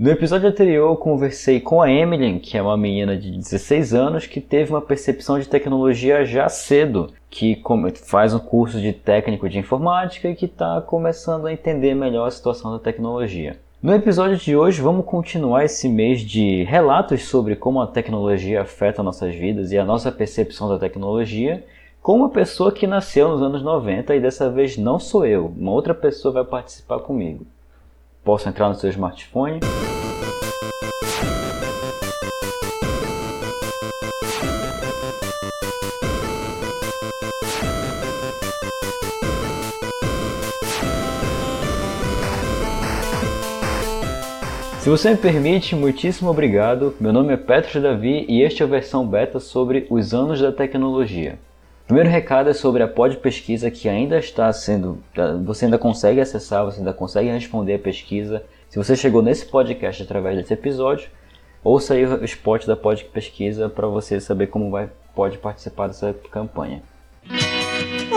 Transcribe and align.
No 0.00 0.08
episódio 0.08 0.48
anterior, 0.48 0.96
conversei 0.96 1.60
com 1.60 1.82
a 1.82 1.92
Emily, 1.92 2.40
que 2.40 2.56
é 2.56 2.62
uma 2.62 2.74
menina 2.74 3.14
de 3.18 3.30
16 3.30 3.92
anos 3.92 4.26
que 4.26 4.40
teve 4.40 4.70
uma 4.70 4.80
percepção 4.80 5.38
de 5.38 5.46
tecnologia 5.46 6.24
já 6.24 6.48
cedo, 6.48 7.12
que 7.28 7.62
faz 8.06 8.32
um 8.32 8.38
curso 8.38 8.80
de 8.80 8.94
técnico 8.94 9.46
de 9.46 9.58
informática 9.58 10.30
e 10.30 10.34
que 10.34 10.46
está 10.46 10.80
começando 10.80 11.46
a 11.46 11.52
entender 11.52 11.94
melhor 11.94 12.28
a 12.28 12.30
situação 12.30 12.72
da 12.72 12.78
tecnologia. 12.78 13.58
No 13.82 13.94
episódio 13.94 14.38
de 14.38 14.56
hoje, 14.56 14.80
vamos 14.80 15.04
continuar 15.04 15.66
esse 15.66 15.86
mês 15.86 16.22
de 16.22 16.64
relatos 16.64 17.24
sobre 17.24 17.54
como 17.54 17.82
a 17.82 17.86
tecnologia 17.86 18.62
afeta 18.62 19.02
nossas 19.02 19.34
vidas 19.34 19.70
e 19.70 19.76
a 19.76 19.84
nossa 19.84 20.10
percepção 20.10 20.66
da 20.66 20.78
tecnologia 20.78 21.62
com 22.00 22.16
uma 22.16 22.30
pessoa 22.30 22.72
que 22.72 22.86
nasceu 22.86 23.28
nos 23.28 23.42
anos 23.42 23.62
90 23.62 24.14
e 24.14 24.20
dessa 24.20 24.48
vez 24.48 24.78
não 24.78 24.98
sou 24.98 25.26
eu, 25.26 25.52
uma 25.54 25.72
outra 25.72 25.92
pessoa 25.92 26.32
vai 26.32 26.44
participar 26.46 27.00
comigo. 27.00 27.44
Posso 28.30 28.48
entrar 28.48 28.68
no 28.68 28.76
seu 28.76 28.88
smartphone? 28.90 29.58
Se 44.78 44.88
você 44.88 45.10
me 45.10 45.16
permite, 45.16 45.74
muitíssimo 45.74 46.30
obrigado. 46.30 46.94
Meu 47.00 47.12
nome 47.12 47.32
é 47.32 47.36
Petros 47.36 47.82
Davi 47.82 48.24
e 48.28 48.42
este 48.42 48.62
é 48.62 48.64
a 48.64 48.68
versão 48.68 49.04
beta 49.04 49.40
sobre 49.40 49.88
os 49.90 50.14
anos 50.14 50.40
da 50.40 50.52
tecnologia. 50.52 51.36
Primeiro 51.90 52.08
recado 52.08 52.48
é 52.48 52.52
sobre 52.52 52.84
a 52.84 52.86
pod 52.86 53.16
pesquisa 53.16 53.68
que 53.68 53.88
ainda 53.88 54.16
está 54.16 54.52
sendo, 54.52 55.02
você 55.44 55.64
ainda 55.64 55.76
consegue 55.76 56.20
acessar, 56.20 56.64
você 56.64 56.78
ainda 56.78 56.92
consegue 56.92 57.28
responder 57.28 57.74
a 57.74 57.78
pesquisa. 57.80 58.44
Se 58.68 58.78
você 58.78 58.94
chegou 58.94 59.20
nesse 59.20 59.44
podcast 59.44 60.00
através 60.00 60.36
desse 60.36 60.54
episódio, 60.54 61.10
ouça 61.64 61.94
aí 61.94 62.06
o 62.06 62.24
spot 62.24 62.64
da 62.64 62.76
pod 62.76 63.04
pesquisa 63.06 63.68
para 63.68 63.88
você 63.88 64.20
saber 64.20 64.46
como 64.46 64.70
vai 64.70 64.88
pode 65.16 65.38
participar 65.38 65.88
dessa 65.88 66.14
campanha. 66.30 66.80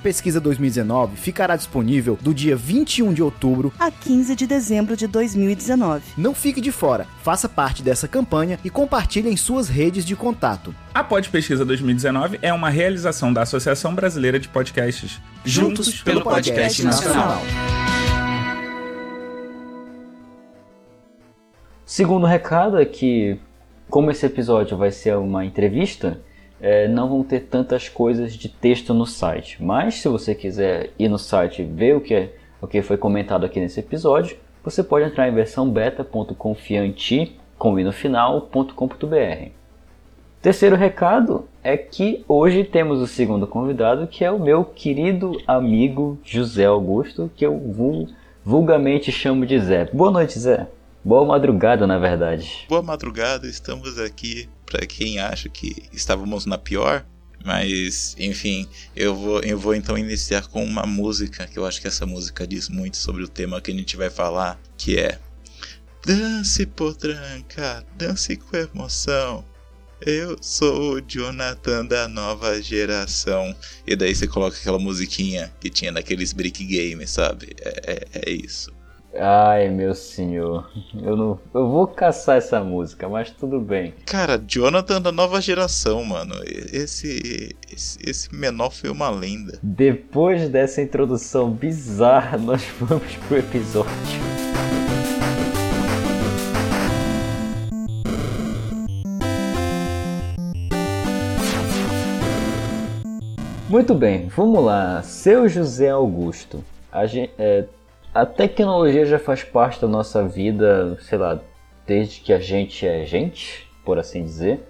Pesquisa 0.00 0.40
2019 0.40 1.16
ficará 1.16 1.54
disponível 1.54 2.18
do 2.20 2.34
dia 2.34 2.56
21 2.56 3.12
de 3.12 3.22
outubro 3.22 3.72
a 3.78 3.90
15 3.90 4.34
de 4.34 4.46
dezembro 4.46 4.96
de 4.96 5.06
2019. 5.06 6.02
Não 6.16 6.34
fique 6.34 6.60
de 6.60 6.72
fora, 6.72 7.06
faça 7.22 7.48
parte 7.48 7.82
dessa 7.82 8.08
campanha 8.08 8.58
e 8.64 8.70
compartilhe 8.70 9.28
em 9.28 9.36
suas 9.36 9.68
redes 9.68 10.04
de 10.04 10.16
contato. 10.16 10.74
A 10.92 11.04
Pod 11.04 11.28
Pesquisa 11.28 11.64
2019 11.64 12.38
é 12.42 12.52
uma 12.52 12.70
realização 12.70 13.32
da 13.32 13.42
Associação 13.42 13.94
Brasileira 13.94 14.40
de 14.40 14.48
Podcasts. 14.48 15.20
Juntos, 15.44 15.86
Juntos 15.86 16.02
pelo, 16.02 16.22
pelo 16.22 16.34
Podcast, 16.34 16.82
podcast 16.82 16.84
Nacional. 16.84 17.42
Segundo 21.84 22.24
recado 22.24 22.78
é 22.78 22.84
que, 22.84 23.36
como 23.88 24.10
esse 24.10 24.24
episódio 24.24 24.76
vai 24.76 24.92
ser 24.92 25.16
uma 25.16 25.44
entrevista, 25.44 26.20
é, 26.60 26.86
não 26.86 27.08
vão 27.08 27.22
ter 27.22 27.40
tantas 27.40 27.88
coisas 27.88 28.34
de 28.34 28.48
texto 28.48 28.92
no 28.92 29.06
site. 29.06 29.62
Mas 29.62 29.96
se 29.96 30.08
você 30.08 30.34
quiser 30.34 30.90
ir 30.98 31.08
no 31.08 31.18
site 31.18 31.62
e 31.62 31.64
ver 31.64 31.96
o 31.96 32.00
que, 32.00 32.14
é, 32.14 32.30
o 32.60 32.66
que 32.66 32.82
foi 32.82 32.96
comentado 32.96 33.44
aqui 33.44 33.58
nesse 33.58 33.80
episódio, 33.80 34.36
você 34.62 34.82
pode 34.82 35.06
entrar 35.06 35.28
em 35.28 35.34
versão 35.34 35.68
beta.confiante, 35.68 37.36
no 37.84 37.92
final.com.br. 37.92 39.50
Terceiro 40.40 40.74
recado 40.74 41.46
é 41.62 41.76
que 41.76 42.24
hoje 42.26 42.64
temos 42.64 43.00
o 43.00 43.06
segundo 43.06 43.46
convidado, 43.46 44.06
que 44.06 44.24
é 44.24 44.30
o 44.30 44.38
meu 44.38 44.64
querido 44.64 45.38
amigo 45.46 46.18
José 46.24 46.64
Augusto, 46.64 47.30
que 47.36 47.44
eu 47.44 47.60
vulgarmente 48.42 49.12
chamo 49.12 49.44
de 49.44 49.58
Zé. 49.58 49.84
Boa 49.92 50.10
noite, 50.10 50.38
Zé. 50.38 50.66
Boa 51.02 51.24
madrugada, 51.24 51.86
na 51.86 51.98
verdade. 51.98 52.66
Boa 52.68 52.82
madrugada, 52.82 53.46
estamos 53.46 53.98
aqui 53.98 54.48
para 54.66 54.86
quem 54.86 55.18
acha 55.18 55.48
que 55.48 55.88
estávamos 55.92 56.44
na 56.44 56.58
pior. 56.58 57.04
Mas, 57.42 58.14
enfim, 58.18 58.68
eu 58.94 59.14
vou, 59.14 59.40
eu 59.40 59.58
vou 59.58 59.74
então 59.74 59.96
iniciar 59.96 60.46
com 60.48 60.62
uma 60.62 60.84
música, 60.84 61.46
que 61.46 61.58
eu 61.58 61.64
acho 61.64 61.80
que 61.80 61.88
essa 61.88 62.04
música 62.04 62.46
diz 62.46 62.68
muito 62.68 62.98
sobre 62.98 63.22
o 63.22 63.28
tema 63.28 63.62
que 63.62 63.70
a 63.70 63.74
gente 63.74 63.96
vai 63.96 64.10
falar, 64.10 64.60
que 64.76 64.98
é 64.98 65.18
Dance 66.04 66.64
potranca, 66.66 67.84
dance 67.96 68.36
com 68.36 68.56
emoção. 68.56 69.44
Eu 70.00 70.38
sou 70.40 70.94
o 70.94 71.00
Jonathan 71.00 71.84
da 71.84 72.08
nova 72.08 72.60
geração. 72.60 73.54
E 73.86 73.94
daí 73.94 74.14
você 74.14 74.26
coloca 74.26 74.56
aquela 74.56 74.78
musiquinha 74.78 75.52
que 75.60 75.68
tinha 75.68 75.92
naqueles 75.92 76.32
brick 76.32 76.64
games, 76.64 77.10
sabe? 77.10 77.54
É, 77.60 77.92
é, 77.92 78.30
é 78.30 78.30
isso. 78.30 78.72
Ai, 79.14 79.68
meu 79.68 79.92
senhor. 79.94 80.70
Eu 81.02 81.16
não. 81.16 81.40
Eu 81.52 81.68
vou 81.68 81.86
caçar 81.86 82.36
essa 82.36 82.62
música, 82.62 83.08
mas 83.08 83.30
tudo 83.30 83.60
bem. 83.60 83.92
Cara, 84.06 84.38
Jonathan 84.38 85.02
da 85.02 85.10
nova 85.10 85.40
geração, 85.40 86.04
mano. 86.04 86.34
Esse, 86.46 87.56
esse, 87.72 87.98
esse 88.06 88.34
menor 88.34 88.70
foi 88.70 88.88
uma 88.88 89.10
lenda. 89.10 89.58
Depois 89.62 90.48
dessa 90.48 90.80
introdução 90.80 91.50
bizarra, 91.50 92.38
nós 92.38 92.64
vamos 92.78 93.16
pro 93.26 93.38
episódio. 93.38 93.90
Muito 103.68 103.94
bem, 103.94 104.28
vamos 104.28 104.64
lá. 104.64 105.02
Seu 105.02 105.48
José 105.48 105.90
Augusto. 105.90 106.64
A 106.92 107.06
gente, 107.06 107.32
é, 107.38 107.64
a 108.14 108.26
tecnologia 108.26 109.04
já 109.06 109.18
faz 109.18 109.44
parte 109.44 109.80
da 109.80 109.88
nossa 109.88 110.26
vida, 110.26 110.96
sei 111.00 111.18
lá, 111.18 111.40
desde 111.86 112.20
que 112.20 112.32
a 112.32 112.38
gente 112.38 112.86
é 112.86 113.04
gente, 113.04 113.68
por 113.84 113.98
assim 113.98 114.24
dizer. 114.24 114.60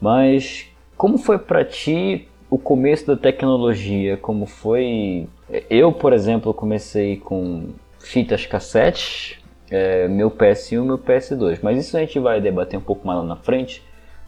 Mas 0.00 0.66
como 0.96 1.16
foi 1.18 1.38
para 1.38 1.64
ti 1.64 2.28
o 2.50 2.58
começo 2.58 3.06
da 3.06 3.16
tecnologia? 3.16 4.16
Como 4.16 4.46
foi? 4.46 5.28
Eu, 5.70 5.92
por 5.92 6.12
exemplo, 6.12 6.52
comecei 6.52 7.16
com 7.16 7.68
fitas 8.00 8.46
cassete, 8.46 9.42
é, 9.70 10.08
meu 10.08 10.30
PS1 10.30 10.72
e 10.72 10.86
meu 10.86 10.98
PS2. 10.98 11.60
Mas 11.62 11.78
isso 11.78 11.96
a 11.96 12.00
gente 12.00 12.18
vai 12.18 12.40
debater 12.40 12.78
um 12.78 12.82
pouco 12.82 13.06
mais 13.06 13.20
lá 13.20 13.24
na 13.24 13.36
frente. 13.36 13.82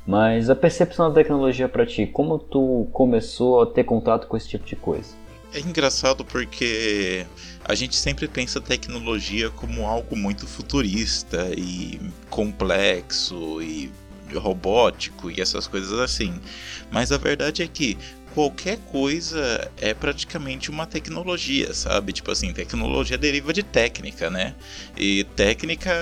Mas 0.07 0.49
a 0.49 0.57
percepção 0.57 1.09
da 1.09 1.15
tecnologia 1.15 1.69
para 1.69 1.85
ti, 1.85 2.07
como 2.07 2.39
tu 2.39 2.89
começou 2.93 3.63
a 3.63 3.67
ter 3.67 3.85
contato 3.85 4.27
com 4.27 4.37
esse 4.37 4.49
tipo 4.49 4.65
de 4.65 4.75
coisa? 4.75 5.20
É 5.53 5.59
engraçado 5.59 6.25
porque 6.25 7.27
a 7.65 7.75
gente 7.75 7.97
sempre 7.97 8.29
pensa 8.29 8.61
tecnologia 8.61 9.51
como 9.51 9.87
algo 9.87 10.17
muito 10.17 10.47
futurista 10.47 11.51
e 11.57 12.01
complexo 12.29 13.61
e 13.61 13.91
robótico 14.33 15.31
e 15.31 15.41
essas 15.41 15.67
coisas 15.67 15.99
assim. 15.99 16.41
Mas 16.91 17.11
a 17.11 17.19
verdade 17.19 17.63
é 17.63 17.67
que 17.67 17.99
qualquer 18.33 18.79
coisa 18.79 19.71
é 19.77 19.93
praticamente 19.93 20.71
uma 20.71 20.87
tecnologia, 20.87 21.75
sabe? 21.75 22.13
Tipo 22.13 22.31
assim, 22.31 22.53
tecnologia 22.53 23.19
deriva 23.19 23.53
de 23.53 23.65
técnica, 23.65 24.31
né? 24.31 24.55
E 24.97 25.25
técnica 25.35 25.93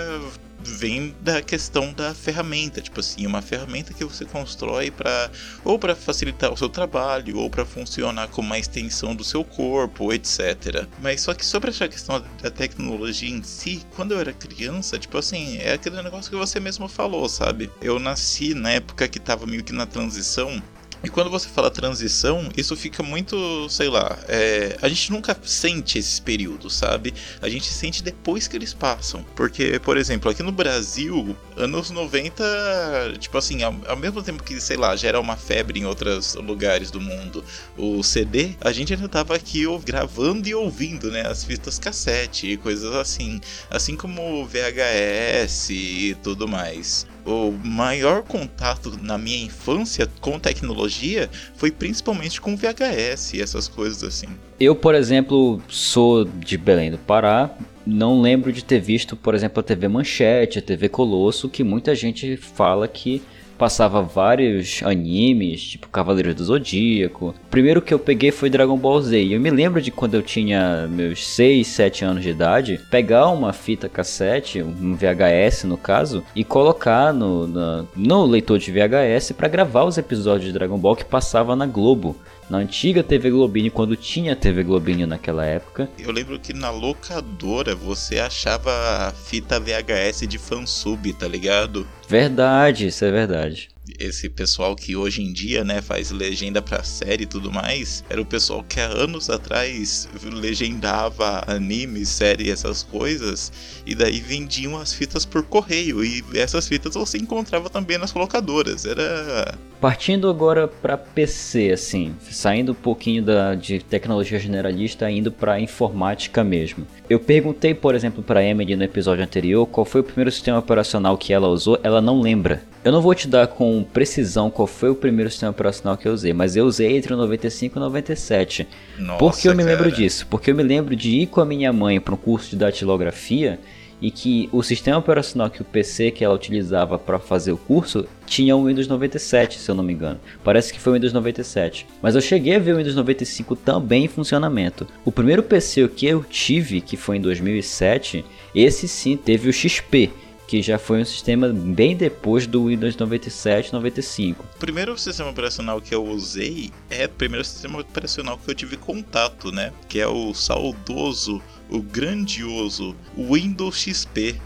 vem 0.61 1.15
da 1.21 1.41
questão 1.41 1.93
da 1.93 2.15
ferramenta, 2.15 2.81
tipo 2.81 3.01
assim, 3.01 3.27
uma 3.27 3.41
ferramenta 3.41 3.95
que 3.95 4.05
você 4.05 4.25
constrói 4.25 4.91
para 4.91 5.31
ou 5.65 5.79
para 5.79 5.95
facilitar 5.95 6.53
o 6.53 6.57
seu 6.57 6.69
trabalho 6.69 7.39
ou 7.39 7.49
para 7.49 7.65
funcionar 7.65 8.29
como 8.29 8.49
uma 8.49 8.59
extensão 8.59 9.15
do 9.15 9.25
seu 9.25 9.45
corpo, 9.45 10.13
etc. 10.13 10.87
Mas 11.01 11.21
só 11.21 11.35
que 11.35 11.45
sobre 11.45 11.71
essa 11.71 11.89
questão 11.89 12.23
da 12.43 12.51
tecnologia 12.51 13.29
em 13.31 13.43
si, 13.43 13.83
quando 13.95 14.13
eu 14.13 14.21
era 14.21 14.33
criança, 14.33 14.99
tipo 14.99 15.17
assim, 15.19 15.59
é 15.59 15.73
aquele 15.73 16.03
negócio 16.03 16.31
que 16.31 16.37
você 16.37 16.59
mesmo 16.61 16.89
falou, 16.89 17.29
sabe? 17.29 17.71
Eu 17.81 17.99
nasci 17.99 18.55
na 18.55 18.71
época 18.73 19.09
que 19.09 19.19
tava 19.19 19.47
meio 19.47 19.65
que 19.65 19.73
na 19.73 19.87
transição 19.87 20.63
e 21.03 21.09
quando 21.09 21.31
você 21.31 21.49
fala 21.49 21.71
transição, 21.71 22.49
isso 22.57 22.77
fica 22.77 23.03
muito, 23.03 23.69
sei 23.69 23.89
lá, 23.89 24.19
é, 24.27 24.77
a 24.83 24.89
gente 24.89 25.13
nunca 25.13 25.39
sente 25.45 25.99
esses 25.99 26.19
períodos, 26.19 26.75
sabe? 26.75 27.15
A 27.41 27.49
gente 27.49 27.67
sente 27.67 28.03
depois 28.03 28.49
que 28.49 28.57
eles 28.57 28.75
passam. 28.75 29.25
Porque, 29.37 29.79
por 29.79 29.97
exemplo, 29.97 30.31
aqui 30.31 30.43
no 30.43 30.51
Brasil, 30.53 31.37
anos 31.59 31.91
90, 31.91 33.17
tipo 33.19 33.37
assim, 33.37 33.63
ao, 33.63 33.75
ao, 33.87 33.97
mesmo 33.97 34.23
tempo 34.23 34.43
que, 34.43 34.61
sei 34.61 34.77
lá, 34.77 34.95
já 34.97 35.09
era 35.09 35.21
uma 35.21 35.37
febre 35.37 35.81
em 35.81 35.85
outros 35.85 36.35
lugares 36.37 36.91
do 36.91 37.01
mundo, 37.01 37.45
o 37.77 38.03
CD, 38.03 38.55
a 38.61 38.73
gente 38.73 38.95
ainda 38.95 39.09
tava 39.09 39.35
aqui 39.35 39.65
gravando 39.85 40.49
e 40.49 40.55
ouvindo, 40.55 41.11
né, 41.11 41.27
as 41.27 41.45
fitas 41.45 41.79
cassete 41.79 42.47
e 42.47 42.57
coisas 42.57 42.95
assim, 42.95 43.41
assim 43.71 43.97
como 43.97 44.47
VHS 44.47 45.71
e 45.71 46.17
tudo 46.23 46.47
mais 46.47 47.07
o 47.29 47.53
maior 47.53 48.23
contato 48.23 48.99
na 49.03 49.19
minha 49.19 49.45
infância 49.45 50.11
com 50.21 50.39
tecnologia 50.39 51.29
foi 51.57 51.71
principalmente 51.71 52.41
com 52.41 52.57
VHS 52.57 53.35
e 53.35 53.43
essas 53.43 53.69
coisas 53.69 54.03
assim. 54.03 54.29
Eu, 54.61 54.75
por 54.75 54.95
exemplo, 54.97 55.63
sou 55.69 56.25
de 56.25 56.59
Belém 56.59 56.91
do 56.91 56.99
Pará, 56.99 57.51
não 57.87 58.21
lembro 58.21 58.53
de 58.53 58.65
ter 58.65 58.81
visto, 58.81 59.15
por 59.15 59.33
exemplo, 59.33 59.61
a 59.61 59.63
TV 59.63 59.87
Manchete, 59.87 60.59
a 60.59 60.63
TV 60.63 60.89
Colosso, 60.89 61.49
que 61.49 61.63
muita 61.63 61.95
gente 61.95 62.37
fala 62.37 62.89
que 62.89 63.23
passava 63.57 64.03
vários 64.03 64.83
animes, 64.85 65.63
tipo 65.63 65.89
Cavaleiros 65.89 66.35
do 66.35 66.45
Zodíaco. 66.45 67.29
O 67.29 67.51
primeiro 67.51 67.81
que 67.81 67.95
eu 67.95 67.99
peguei 67.99 68.31
foi 68.33 68.51
Dragon 68.51 68.77
Ball 68.77 69.01
Z. 69.01 69.21
E 69.21 69.33
eu 69.33 69.41
me 69.41 69.51
lembro 69.51 69.81
de 69.81 69.91
quando 69.91 70.15
eu 70.15 70.23
tinha 70.23 70.89
meus 70.89 71.27
6, 71.27 71.67
7 71.67 72.05
anos 72.05 72.23
de 72.23 72.31
idade, 72.31 72.81
pegar 72.91 73.29
uma 73.29 73.53
fita 73.53 73.89
cassete, 73.89 74.63
um 74.63 74.95
VHS 74.95 75.65
no 75.65 75.77
caso, 75.77 76.23
e 76.35 76.43
colocar 76.43 77.13
no, 77.13 77.47
no, 77.47 77.89
no 77.97 78.27
leitor 78.27 78.59
de 78.59 78.73
VHS 78.73 79.33
para 79.33 79.49
gravar 79.49 79.85
os 79.85 79.99
episódios 79.99 80.47
de 80.47 80.53
Dragon 80.53 80.79
Ball 80.79 80.97
que 80.97 81.05
passava 81.05 81.55
na 81.55 81.67
Globo 81.67 82.17
na 82.49 82.59
antiga 82.59 83.03
TV 83.03 83.31
Globinho, 83.31 83.71
quando 83.71 83.97
tinha 83.97 84.35
TV 84.35 84.63
Globinho 84.63 85.07
naquela 85.07 85.45
época. 85.45 85.89
Eu 85.99 86.11
lembro 86.13 86.39
que 86.39 86.53
na 86.53 86.71
locadora 86.71 87.75
você 87.75 88.19
achava 88.19 89.15
fita 89.25 89.61
VHS 89.61 90.27
de 90.27 90.39
fansub, 90.39 91.13
tá 91.13 91.29
ligado? 91.29 91.87
Verdade, 92.09 92.87
isso 92.87 93.05
é 93.05 93.11
verdade 93.11 93.69
esse 93.99 94.29
pessoal 94.29 94.75
que 94.77 94.97
hoje 94.97 95.23
em 95.23 95.33
dia, 95.33 95.65
né, 95.65 95.81
faz 95.81 96.11
legenda 96.11 96.61
pra 96.61 96.83
série 96.83 97.25
e 97.25 97.27
tudo 97.27 97.53
mais, 97.53 98.05
era 98.09 98.21
o 98.21 98.27
pessoal 98.27 98.63
que 98.63 98.81
há 98.81 98.87
anos 98.87 99.31
atrás 99.31 100.09
legendava 100.25 101.45
anime, 101.47 102.05
série, 102.05 102.51
essas 102.51 102.83
coisas, 102.83 103.53
e 103.87 103.95
daí 103.95 104.21
vendiam 104.21 104.77
as 104.77 104.93
fitas 104.93 105.25
por 105.25 105.43
correio, 105.43 106.05
e 106.05 106.23
essas 106.35 106.69
fitas 106.69 106.95
você 106.95 107.19
encontrava 107.19 107.71
também 107.71 107.99
nas 107.99 108.13
colocadoras, 108.13 108.85
era... 108.85 109.57
Partindo 109.81 110.29
agora 110.29 110.67
para 110.67 110.97
PC, 110.97 111.71
assim, 111.71 112.13
saindo 112.29 112.73
um 112.73 112.75
pouquinho 112.75 113.23
da, 113.23 113.55
de 113.55 113.79
tecnologia 113.79 114.37
generalista, 114.39 115.09
indo 115.09 115.31
para 115.31 115.61
informática 115.61 116.43
mesmo. 116.43 116.85
Eu 117.09 117.21
perguntei, 117.21 117.75
por 117.75 117.95
exemplo, 117.95 118.21
para 118.21 118.43
Emily 118.45 118.75
no 118.75 118.83
episódio 118.83 119.23
anterior 119.23 119.65
qual 119.67 119.85
foi 119.85 120.01
o 120.01 120.05
primeiro 120.05 120.33
sistema 120.33 120.59
operacional 120.59 121.17
que 121.17 121.33
ela 121.33 121.47
usou, 121.47 121.79
ela 121.85 122.01
não 122.01 122.21
lembra. 122.21 122.63
Eu 122.85 122.91
não 122.91 123.01
vou 123.01 123.15
te 123.15 123.29
dar 123.29 123.47
com 123.47 123.85
precisão 123.85 124.51
qual 124.51 124.67
foi 124.67 124.91
o 124.91 124.95
primeiro 124.97 125.31
sistema 125.31 125.51
operacional 125.53 125.97
que 125.97 126.09
eu 126.09 126.13
usei, 126.13 126.33
mas 126.33 126.57
eu 126.57 126.65
usei 126.65 126.97
entre 126.97 127.15
o 127.15 127.17
95 127.17 127.77
e 127.77 127.79
o 127.79 127.83
97. 127.83 128.69
Nossa, 128.99 129.19
Por 129.19 129.39
que 129.39 129.49
eu 129.49 129.55
me 129.55 129.63
cara. 129.63 129.77
lembro 129.77 129.93
disso? 129.93 130.27
Porque 130.29 130.51
eu 130.51 130.57
me 130.57 130.63
lembro 130.65 130.97
de 130.97 131.11
ir 131.11 131.27
com 131.29 131.41
a 131.41 131.45
minha 131.45 131.73
mãe 131.73 132.01
para 132.01 132.15
um 132.15 132.17
curso 132.17 132.51
de 132.51 132.57
datilografia 132.57 133.61
e 134.01 134.11
que 134.11 134.49
o 134.53 134.63
sistema 134.63 134.99
operacional 134.99 135.51
que 135.51 135.63
o 135.63 135.65
PC 135.65 136.11
que 136.11 136.25
ela 136.25 136.35
utilizava 136.35 136.99
para 136.99 137.19
fazer 137.19 137.53
o 137.53 137.57
curso 137.57 138.07
tinha 138.27 138.55
o 138.57 138.67
Windows 138.67 138.87
97, 138.87 139.59
se 139.59 139.71
eu 139.71 139.75
não 139.75 139.83
me 139.83 139.93
engano. 139.93 140.21
Parece 140.45 140.73
que 140.73 140.81
foi 140.81 140.93
o 140.93 140.95
Windows 140.95 141.13
97. 141.13 141.87
Mas 142.03 142.15
eu 142.15 142.21
cheguei 142.21 142.57
a 142.57 142.59
ver 142.59 142.75
o 142.75 142.77
Windows 142.77 142.95
95 142.95 143.57
também 143.57 144.05
em 144.05 144.09
funcionamento. 144.09 144.87
O 145.05 145.11
primeiro 145.11 145.43
PC 145.43 145.89
que 145.89 146.07
eu 146.07 146.23
tive, 146.23 146.81
que 146.81 146.97
foi 146.97 147.17
em 147.17 147.21
2007, 147.21 148.25
esse 148.55 148.87
sim 148.87 149.17
teve 149.17 149.49
o 149.49 149.53
XP, 149.53 150.11
que 150.49 150.63
já 150.63 150.79
foi 150.79 151.01
um 151.01 151.05
sistema 151.05 151.49
bem 151.49 151.95
depois 151.95 152.47
do 152.47 152.67
Windows 152.69 152.97
97 152.97 153.73
95. 153.73 154.43
O 154.43 154.59
primeiro 154.59 154.97
sistema 154.97 155.29
operacional 155.29 155.79
que 155.79 155.95
eu 155.95 156.03
usei 156.05 156.71
é 156.89 157.05
o 157.05 157.11
primeiro 157.11 157.45
sistema 157.45 157.81
operacional 157.81 158.39
que 158.39 158.51
eu 158.51 158.55
tive 158.55 158.79
contato, 158.79 159.53
né? 159.53 159.73
Que 159.89 160.01
é 160.01 160.09
o 160.09 160.33
saudoso, 160.33 161.43
o 161.69 161.81
grandioso 161.81 162.95
Windows 163.17 163.77
XP. 163.77 164.37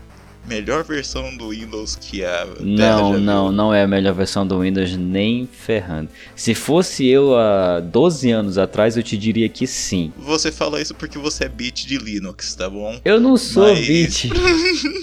Melhor 0.49 0.83
versão 0.83 1.37
do 1.37 1.51
Windows 1.51 1.95
que 1.95 2.25
a 2.25 2.45
Não, 2.59 3.17
não, 3.17 3.53
não 3.53 3.73
é 3.73 3.85
a 3.85 3.87
melhor 3.87 4.13
versão 4.13 4.45
do 4.45 4.59
Windows 4.59 4.97
nem 4.97 5.47
ferrando. 5.47 6.09
Se 6.35 6.53
fosse 6.53 7.07
eu 7.07 7.37
há 7.37 7.79
12 7.79 8.29
anos 8.33 8.59
atrás, 8.59 8.97
eu 8.97 9.05
te 9.05 9.17
diria 9.17 9.49
que 9.49 9.69
sim. 9.69 10.13
Você 10.19 10.51
fala 10.51 10.81
isso 10.81 10.97
porque 10.97 11.17
você 11.17 11.45
é 11.45 11.49
bit 11.49 11.87
de 11.87 11.97
Linux, 11.97 12.57
tá 12.57 12.69
bom? 12.69 13.01
Eu 13.05 13.21
não 13.21 13.37
sou 13.37 13.69
Mas... 13.69 13.87
bit. 13.87 14.31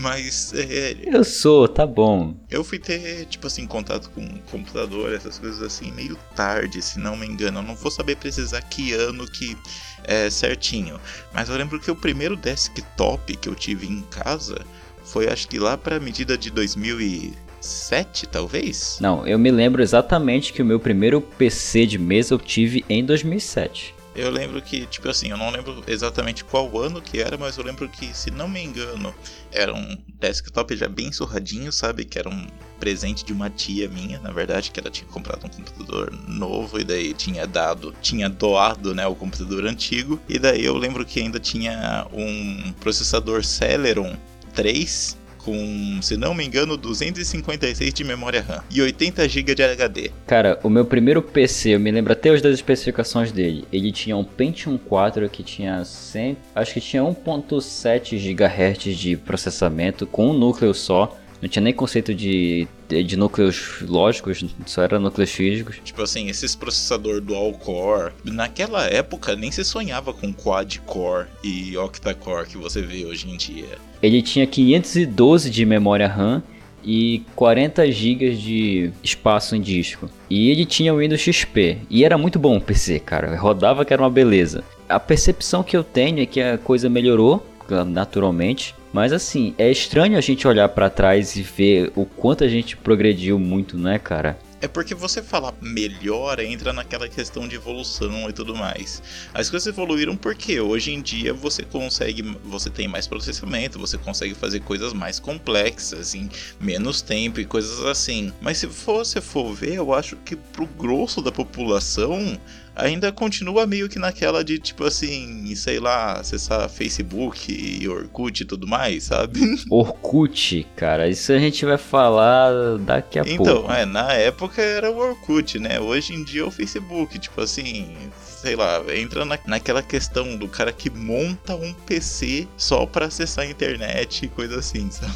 Mas. 0.00 0.52
É, 0.54 0.96
eu 1.04 1.22
sou, 1.22 1.68
tá 1.68 1.86
bom. 1.86 2.34
Eu 2.50 2.64
fui 2.64 2.78
ter, 2.78 3.26
tipo 3.26 3.46
assim, 3.46 3.66
contato 3.66 4.10
com 4.10 4.26
computador, 4.50 5.12
essas 5.12 5.38
coisas 5.38 5.62
assim, 5.62 5.92
meio 5.92 6.16
tarde, 6.34 6.80
se 6.80 6.98
não 6.98 7.16
me 7.16 7.26
engano. 7.26 7.58
Eu 7.58 7.62
não 7.62 7.74
vou 7.74 7.90
saber 7.90 8.16
precisar 8.16 8.62
que 8.62 8.94
ano 8.94 9.30
que 9.30 9.56
é 10.04 10.30
certinho. 10.30 10.98
Mas 11.32 11.48
eu 11.48 11.56
lembro 11.56 11.78
que 11.78 11.90
o 11.90 11.96
primeiro 11.96 12.34
desktop 12.34 13.36
que 13.36 13.48
eu 13.48 13.54
tive 13.54 13.86
em 13.86 14.00
casa 14.02 14.64
foi, 15.04 15.28
acho 15.28 15.46
que 15.48 15.58
lá 15.58 15.76
pra 15.76 16.00
medida 16.00 16.38
de 16.38 16.50
2007, 16.50 18.26
talvez? 18.26 18.98
Não, 19.00 19.26
eu 19.26 19.38
me 19.38 19.50
lembro 19.50 19.82
exatamente 19.82 20.52
que 20.52 20.62
o 20.62 20.66
meu 20.66 20.80
primeiro 20.80 21.20
PC 21.20 21.84
de 21.84 21.98
mesa 21.98 22.34
eu 22.34 22.38
tive 22.38 22.84
em 22.88 23.04
2007. 23.04 23.99
Eu 24.14 24.30
lembro 24.30 24.60
que, 24.60 24.86
tipo 24.86 25.08
assim, 25.08 25.30
eu 25.30 25.36
não 25.36 25.50
lembro 25.50 25.84
exatamente 25.86 26.44
qual 26.44 26.76
ano 26.78 27.00
que 27.00 27.20
era, 27.20 27.38
mas 27.38 27.56
eu 27.56 27.64
lembro 27.64 27.88
que, 27.88 28.14
se 28.14 28.30
não 28.30 28.48
me 28.48 28.62
engano, 28.62 29.14
era 29.52 29.72
um 29.72 29.96
desktop 30.18 30.76
já 30.76 30.88
bem 30.88 31.12
surradinho, 31.12 31.70
sabe? 31.70 32.04
Que 32.04 32.18
era 32.18 32.28
um 32.28 32.46
presente 32.80 33.24
de 33.24 33.32
uma 33.32 33.48
tia 33.48 33.88
minha, 33.88 34.18
na 34.18 34.32
verdade, 34.32 34.70
que 34.72 34.80
ela 34.80 34.90
tinha 34.90 35.08
comprado 35.08 35.46
um 35.46 35.48
computador 35.48 36.12
novo 36.26 36.80
e 36.80 36.84
daí 36.84 37.14
tinha 37.14 37.46
dado, 37.46 37.94
tinha 38.02 38.28
doado, 38.28 38.94
né, 38.94 39.06
o 39.06 39.14
computador 39.14 39.64
antigo. 39.66 40.20
E 40.28 40.38
daí 40.38 40.64
eu 40.64 40.76
lembro 40.76 41.04
que 41.04 41.20
ainda 41.20 41.38
tinha 41.38 42.06
um 42.12 42.72
processador 42.80 43.44
Celeron 43.44 44.16
3 44.54 45.19
com, 45.44 45.98
se 46.02 46.16
não 46.16 46.34
me 46.34 46.44
engano, 46.44 46.76
256 46.76 47.92
de 47.92 48.04
memória 48.04 48.42
RAM 48.42 48.62
e 48.70 48.80
80 48.80 49.28
GB 49.28 49.54
de 49.54 49.62
HD. 49.62 50.10
Cara, 50.26 50.58
o 50.62 50.68
meu 50.68 50.84
primeiro 50.84 51.22
PC, 51.22 51.70
eu 51.70 51.80
me 51.80 51.90
lembro 51.90 52.12
até 52.12 52.30
hoje 52.30 52.42
das 52.42 52.54
especificações 52.54 53.32
dele. 53.32 53.64
Ele 53.72 53.90
tinha 53.92 54.16
um 54.16 54.24
Pentium 54.24 54.78
4 54.78 55.28
que 55.28 55.42
tinha 55.42 55.84
100, 55.84 56.36
acho 56.54 56.74
que 56.74 56.80
tinha 56.80 57.02
1.7 57.02 58.16
GHz 58.18 58.96
de 58.96 59.16
processamento 59.16 60.06
com 60.06 60.30
um 60.30 60.32
núcleo 60.32 60.74
só. 60.74 61.16
Não 61.40 61.48
tinha 61.48 61.62
nem 61.62 61.72
conceito 61.72 62.14
de, 62.14 62.68
de, 62.88 63.16
núcleos 63.16 63.82
lógicos, 63.82 64.44
só 64.66 64.82
era 64.82 64.98
núcleos 64.98 65.30
físicos. 65.30 65.76
Tipo 65.82 66.02
assim, 66.02 66.28
esses 66.28 66.54
processador 66.54 67.20
dual 67.20 67.52
core, 67.52 68.12
naquela 68.24 68.84
época 68.86 69.34
nem 69.34 69.50
se 69.50 69.64
sonhava 69.64 70.12
com 70.12 70.32
quad 70.32 70.78
core 70.80 71.28
e 71.42 71.76
octa 71.76 72.14
core 72.14 72.48
que 72.48 72.58
você 72.58 72.82
vê 72.82 73.06
hoje 73.06 73.28
em 73.30 73.36
dia. 73.36 73.78
Ele 74.02 74.20
tinha 74.20 74.46
512 74.46 75.50
de 75.50 75.64
memória 75.64 76.06
RAM 76.06 76.42
e 76.84 77.22
40 77.36 77.90
GB 77.90 78.34
de 78.34 78.92
espaço 79.02 79.54
em 79.54 79.60
disco. 79.60 80.08
E 80.28 80.50
ele 80.50 80.64
tinha 80.64 80.94
o 80.94 80.98
Windows 80.98 81.20
XP. 81.20 81.78
E 81.88 82.04
era 82.04 82.16
muito 82.16 82.38
bom 82.38 82.56
o 82.56 82.60
PC, 82.60 82.98
cara. 83.00 83.36
Rodava 83.36 83.84
que 83.84 83.92
era 83.92 84.02
uma 84.02 84.10
beleza. 84.10 84.64
A 84.88 84.98
percepção 84.98 85.62
que 85.62 85.76
eu 85.76 85.84
tenho 85.84 86.20
é 86.20 86.26
que 86.26 86.40
a 86.40 86.58
coisa 86.58 86.88
melhorou, 86.88 87.46
naturalmente. 87.86 88.74
Mas 88.92 89.12
assim, 89.12 89.54
é 89.56 89.70
estranho 89.70 90.18
a 90.18 90.20
gente 90.20 90.46
olhar 90.46 90.68
para 90.68 90.90
trás 90.90 91.36
e 91.36 91.42
ver 91.42 91.92
o 91.94 92.04
quanto 92.04 92.44
a 92.44 92.48
gente 92.48 92.76
progrediu 92.76 93.38
muito, 93.38 93.78
né, 93.78 93.98
cara? 93.98 94.38
É 94.62 94.68
porque 94.68 94.94
você 94.94 95.22
falar 95.22 95.54
melhor 95.62 96.38
entra 96.38 96.70
naquela 96.70 97.08
questão 97.08 97.48
de 97.48 97.56
evolução 97.56 98.28
e 98.28 98.32
tudo 98.32 98.54
mais. 98.54 99.02
As 99.32 99.48
coisas 99.48 99.66
evoluíram 99.66 100.14
porque 100.14 100.60
hoje 100.60 100.92
em 100.92 101.00
dia 101.00 101.32
você 101.32 101.62
consegue, 101.62 102.20
você 102.44 102.68
tem 102.68 102.86
mais 102.86 103.06
processamento, 103.06 103.78
você 103.78 103.96
consegue 103.96 104.34
fazer 104.34 104.60
coisas 104.60 104.92
mais 104.92 105.18
complexas 105.18 106.14
em 106.14 106.28
menos 106.60 107.00
tempo 107.00 107.40
e 107.40 107.46
coisas 107.46 107.80
assim. 107.86 108.34
Mas 108.38 108.58
se 108.58 108.66
você 108.66 109.22
for 109.22 109.54
ver, 109.54 109.76
eu 109.76 109.94
acho 109.94 110.16
que 110.16 110.36
pro 110.36 110.66
grosso 110.66 111.22
da 111.22 111.32
população 111.32 112.38
ainda 112.74 113.12
continua 113.12 113.66
meio 113.66 113.88
que 113.88 113.98
naquela 113.98 114.44
de 114.44 114.58
tipo 114.58 114.84
assim, 114.84 115.54
sei 115.54 115.78
lá, 115.78 116.14
acessar 116.14 116.68
Facebook 116.68 117.52
e 117.52 117.88
Orkut 117.88 118.42
e 118.42 118.46
tudo 118.46 118.66
mais, 118.66 119.04
sabe? 119.04 119.40
Orkut, 119.70 120.66
cara, 120.76 121.08
isso 121.08 121.32
a 121.32 121.38
gente 121.38 121.64
vai 121.64 121.78
falar 121.78 122.78
daqui 122.78 123.18
a 123.18 123.22
então, 123.22 123.36
pouco. 123.36 123.64
Então, 123.64 123.74
é, 123.74 123.84
na 123.84 124.12
época 124.12 124.62
era 124.62 124.90
o 124.90 124.96
Orkut, 124.96 125.58
né? 125.58 125.80
Hoje 125.80 126.14
em 126.14 126.24
dia 126.24 126.42
é 126.42 126.44
o 126.44 126.50
Facebook, 126.50 127.18
tipo 127.18 127.40
assim, 127.40 127.94
sei 128.20 128.56
lá, 128.56 128.82
entra 128.94 129.24
na, 129.24 129.38
naquela 129.46 129.82
questão 129.82 130.36
do 130.36 130.48
cara 130.48 130.72
que 130.72 130.90
monta 130.90 131.54
um 131.54 131.72
PC 131.72 132.48
só 132.56 132.86
para 132.86 133.06
acessar 133.06 133.44
a 133.44 133.48
internet 133.48 134.24
e 134.24 134.28
coisa 134.28 134.58
assim, 134.58 134.90
sabe? 134.90 135.14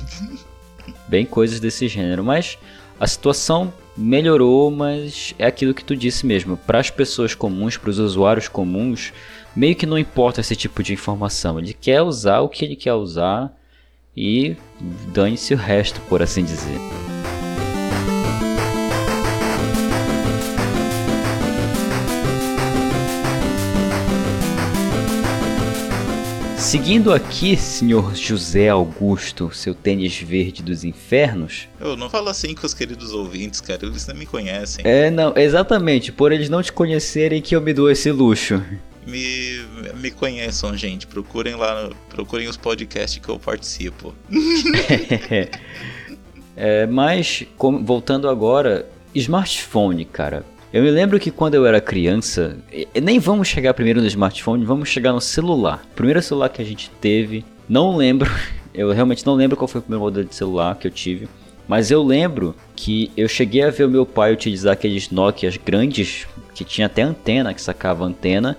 Bem 1.09 1.25
coisas 1.25 1.61
desse 1.61 1.89
gênero, 1.89 2.23
mas 2.23 2.59
a 3.01 3.07
situação 3.07 3.73
melhorou, 3.97 4.71
mas 4.71 5.35
é 5.39 5.47
aquilo 5.47 5.75
que 5.75 5.85
tu 5.85 5.97
disse 5.97 6.27
mesmo. 6.27 6.57
Para 6.57 6.81
as 6.81 6.91
pessoas 6.91 7.35
comuns, 7.35 7.77
para 7.77 7.91
os 7.91 7.99
usuários 7.99 8.49
comuns, 8.49 9.13
meio 9.55 9.77
que 9.77 9.87
não 9.87 9.99
importa 9.99 10.41
esse 10.41 10.57
tipo 10.57 10.83
de 10.83 10.93
informação. 10.93 11.59
Ele 11.59 11.73
quer 11.73 12.03
usar 12.03 12.41
o 12.41 12.49
que 12.49 12.65
ele 12.65 12.77
quer 12.77 12.95
usar 12.95 13.53
e 14.17 14.57
dane-se 15.13 15.55
o 15.55 15.57
resto, 15.57 16.01
por 16.03 16.23
assim 16.23 16.45
dizer. 16.45 16.79
Seguindo 26.75 27.13
aqui, 27.13 27.57
senhor 27.57 28.17
José 28.17 28.69
Augusto, 28.69 29.49
seu 29.55 29.77
tênis 29.77 30.19
verde 30.19 30.61
dos 30.61 30.83
infernos. 30.83 31.69
Eu 31.79 31.97
não 31.97 32.11
falo 32.11 32.29
assim 32.29 32.53
com 32.53 32.67
os 32.67 32.75
queridos 32.75 33.13
ouvintes, 33.13 33.61
cara, 33.61 33.87
eles 33.87 34.05
não 34.09 34.17
me 34.17 34.27
conhecem. 34.27 34.85
É, 34.85 35.09
não, 35.09 35.33
exatamente, 35.37 36.11
por 36.11 36.33
eles 36.33 36.49
não 36.49 36.61
te 36.61 36.73
conhecerem 36.73 37.41
que 37.41 37.55
eu 37.55 37.61
me 37.61 37.73
dou 37.73 37.89
esse 37.89 38.11
luxo. 38.11 38.61
Me, 39.07 39.65
me 40.01 40.11
conheçam, 40.11 40.77
gente. 40.77 41.07
Procurem 41.07 41.55
lá, 41.55 41.91
procurem 42.09 42.49
os 42.49 42.57
podcasts 42.57 43.25
que 43.25 43.29
eu 43.29 43.39
participo. 43.39 44.13
é, 46.57 46.87
mas, 46.87 47.45
voltando 47.85 48.29
agora, 48.29 48.85
smartphone, 49.15 50.05
cara. 50.05 50.45
Eu 50.75 50.83
me 50.83 50.91
lembro 50.91 51.21
que 51.21 51.31
quando 51.31 51.55
eu 51.55 51.65
era 51.65 51.81
criança, 51.81 52.59
nem 53.01 53.21
vamos 53.21 53.47
chegar 53.47 53.73
primeiro 53.75 54.01
no 54.01 54.09
smartphone, 54.09 54.65
vamos 54.65 54.89
chegar 54.89 55.13
no 55.13 55.21
celular. 55.21 55.87
O 55.93 55.95
primeiro 55.95 56.21
celular 56.21 56.49
que 56.49 56.61
a 56.61 56.65
gente 56.65 56.91
teve, 57.01 57.45
não 57.69 57.97
lembro, 57.97 58.29
eu 58.75 58.91
realmente 58.91 59.25
não 59.25 59.35
lembro 59.35 59.57
qual 59.57 59.69
foi 59.69 59.79
o 59.79 59.83
primeiro 59.83 60.03
modelo 60.03 60.27
de 60.27 60.35
celular 60.35 60.75
que 60.75 60.89
eu 60.89 60.91
tive. 60.91 61.29
Mas 61.69 61.93
eu 61.93 62.03
lembro 62.03 62.57
que 62.75 63.13
eu 63.17 63.29
cheguei 63.29 63.63
a 63.63 63.71
ver 63.71 63.85
o 63.85 63.89
meu 63.89 64.05
pai 64.05 64.33
utilizar 64.33 64.73
aqueles 64.73 65.13
Nokias 65.13 65.57
grandes, 65.57 66.27
que 66.57 66.65
tinha 66.65 66.89
até 66.89 67.03
antena, 67.03 67.55
que 67.55 67.63
sacava 67.63 68.05
antena, 68.05 68.57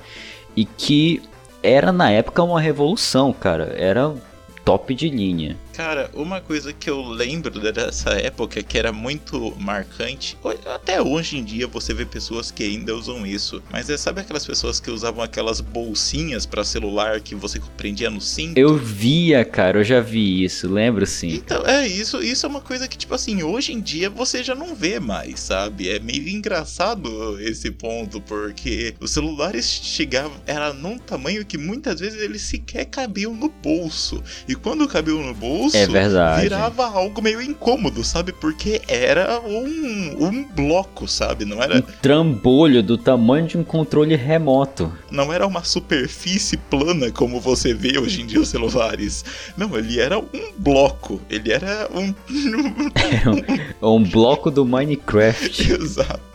e 0.55 0.63
que 0.63 1.21
era 1.61 1.91
na 1.91 2.11
época 2.11 2.41
uma 2.41 2.61
revolução, 2.61 3.33
cara. 3.33 3.75
Era 3.77 4.15
top 4.63 4.95
de 4.95 5.09
linha. 5.09 5.57
Cara, 5.75 6.09
uma 6.13 6.39
coisa 6.39 6.71
que 6.71 6.89
eu 6.89 7.01
lembro 7.01 7.59
dessa 7.59 8.11
época 8.11 8.63
que 8.63 8.77
era 8.77 8.93
muito 8.93 9.53
marcante, 9.59 10.37
até 10.73 11.01
hoje 11.01 11.37
em 11.37 11.43
dia 11.43 11.67
você 11.67 11.93
vê 11.93 12.05
pessoas 12.05 12.49
que 12.49 12.63
ainda 12.63 12.95
usam 12.95 13.27
isso, 13.27 13.61
mas 13.69 13.89
é 13.89 13.97
sabe 13.97 14.21
aquelas 14.21 14.45
pessoas 14.45 14.79
que 14.79 14.89
usavam 14.89 15.21
aquelas 15.21 15.59
bolsinhas 15.59 16.45
para 16.45 16.63
celular 16.63 17.19
que 17.19 17.35
você 17.35 17.59
prendia 17.75 18.09
no 18.09 18.21
cinto? 18.21 18.57
Eu 18.57 18.77
via, 18.77 19.43
cara, 19.43 19.79
eu 19.79 19.83
já 19.83 19.99
vi 19.99 20.45
isso, 20.45 20.71
lembro 20.71 21.05
sim. 21.05 21.33
Então, 21.33 21.65
é 21.65 21.85
isso, 21.85 22.23
isso 22.23 22.45
é 22.45 22.49
uma 22.49 22.61
coisa 22.61 22.87
que 22.87 22.97
tipo 22.97 23.13
assim, 23.13 23.43
hoje 23.43 23.73
em 23.73 23.81
dia 23.81 24.09
você 24.09 24.41
já 24.41 24.55
não 24.55 24.73
vê 24.73 24.97
mais, 24.97 25.41
sabe? 25.41 25.89
É 25.89 25.99
meio 25.99 26.29
engraçado 26.29 27.37
esse 27.41 27.69
ponto 27.69 28.21
porque 28.21 28.95
os 29.01 29.11
celulares 29.11 29.65
chegavam 29.65 30.39
era 30.45 30.73
num 30.73 30.97
tamanho 30.97 31.45
que 31.45 31.57
muitas 31.57 31.99
vezes 31.99 32.21
eles 32.21 32.43
sequer 32.43 32.85
cabiam 32.85 33.35
no 33.35 33.49
bolso. 33.49 34.23
E 34.47 34.55
quando 34.55 34.87
cabiam 34.87 35.21
no 35.21 35.33
bolso 35.33 35.64
é 35.73 35.87
verdade. 35.87 36.41
virava 36.43 36.85
algo 36.85 37.21
meio 37.21 37.41
incômodo, 37.41 38.03
sabe? 38.03 38.31
Porque 38.31 38.81
era 38.87 39.39
um, 39.39 40.25
um 40.25 40.43
bloco, 40.43 41.07
sabe? 41.07 41.45
Não 41.45 41.61
era. 41.61 41.77
Um 41.77 41.81
trambolho 41.81 42.83
do 42.83 42.97
tamanho 42.97 43.47
de 43.47 43.57
um 43.57 43.63
controle 43.63 44.15
remoto. 44.15 44.91
Não 45.09 45.31
era 45.31 45.45
uma 45.47 45.63
superfície 45.63 46.57
plana 46.57 47.11
como 47.11 47.39
você 47.39 47.73
vê 47.73 47.97
hoje 47.97 48.21
em 48.21 48.25
dia 48.25 48.39
os 48.39 48.49
celulares. 48.49 49.23
Não, 49.57 49.77
ele 49.77 49.99
era 49.99 50.19
um 50.19 50.51
bloco. 50.57 51.21
Ele 51.29 51.51
era 51.51 51.89
um. 51.93 52.13
um, 53.81 53.95
um 53.95 54.03
bloco 54.03 54.51
do 54.51 54.65
Minecraft. 54.65 55.71
Exato. 55.71 56.34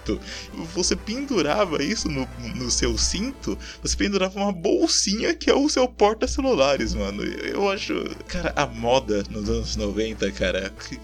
Você 0.75 0.97
pendurava 0.97 1.83
isso 1.83 2.09
no, 2.09 2.29
no 2.55 2.71
seu 2.71 2.97
cinto, 2.97 3.57
você 3.83 3.97
pendurava 3.97 4.39
uma 4.39 4.53
bolsinha 4.53 5.35
que 5.35 5.51
é 5.51 5.55
o 5.55 5.69
seu 5.69 5.87
porta-celulares, 5.89 6.95
mano. 6.95 7.23
Eu 7.23 7.71
acho. 7.71 8.05
Cara, 8.27 8.53
a 8.57 8.67
moda 8.67 9.23
nos 9.31 9.49
anos 9.49 9.77
90, 9.77 10.31
cara. 10.33 10.73
Que, 10.89 10.99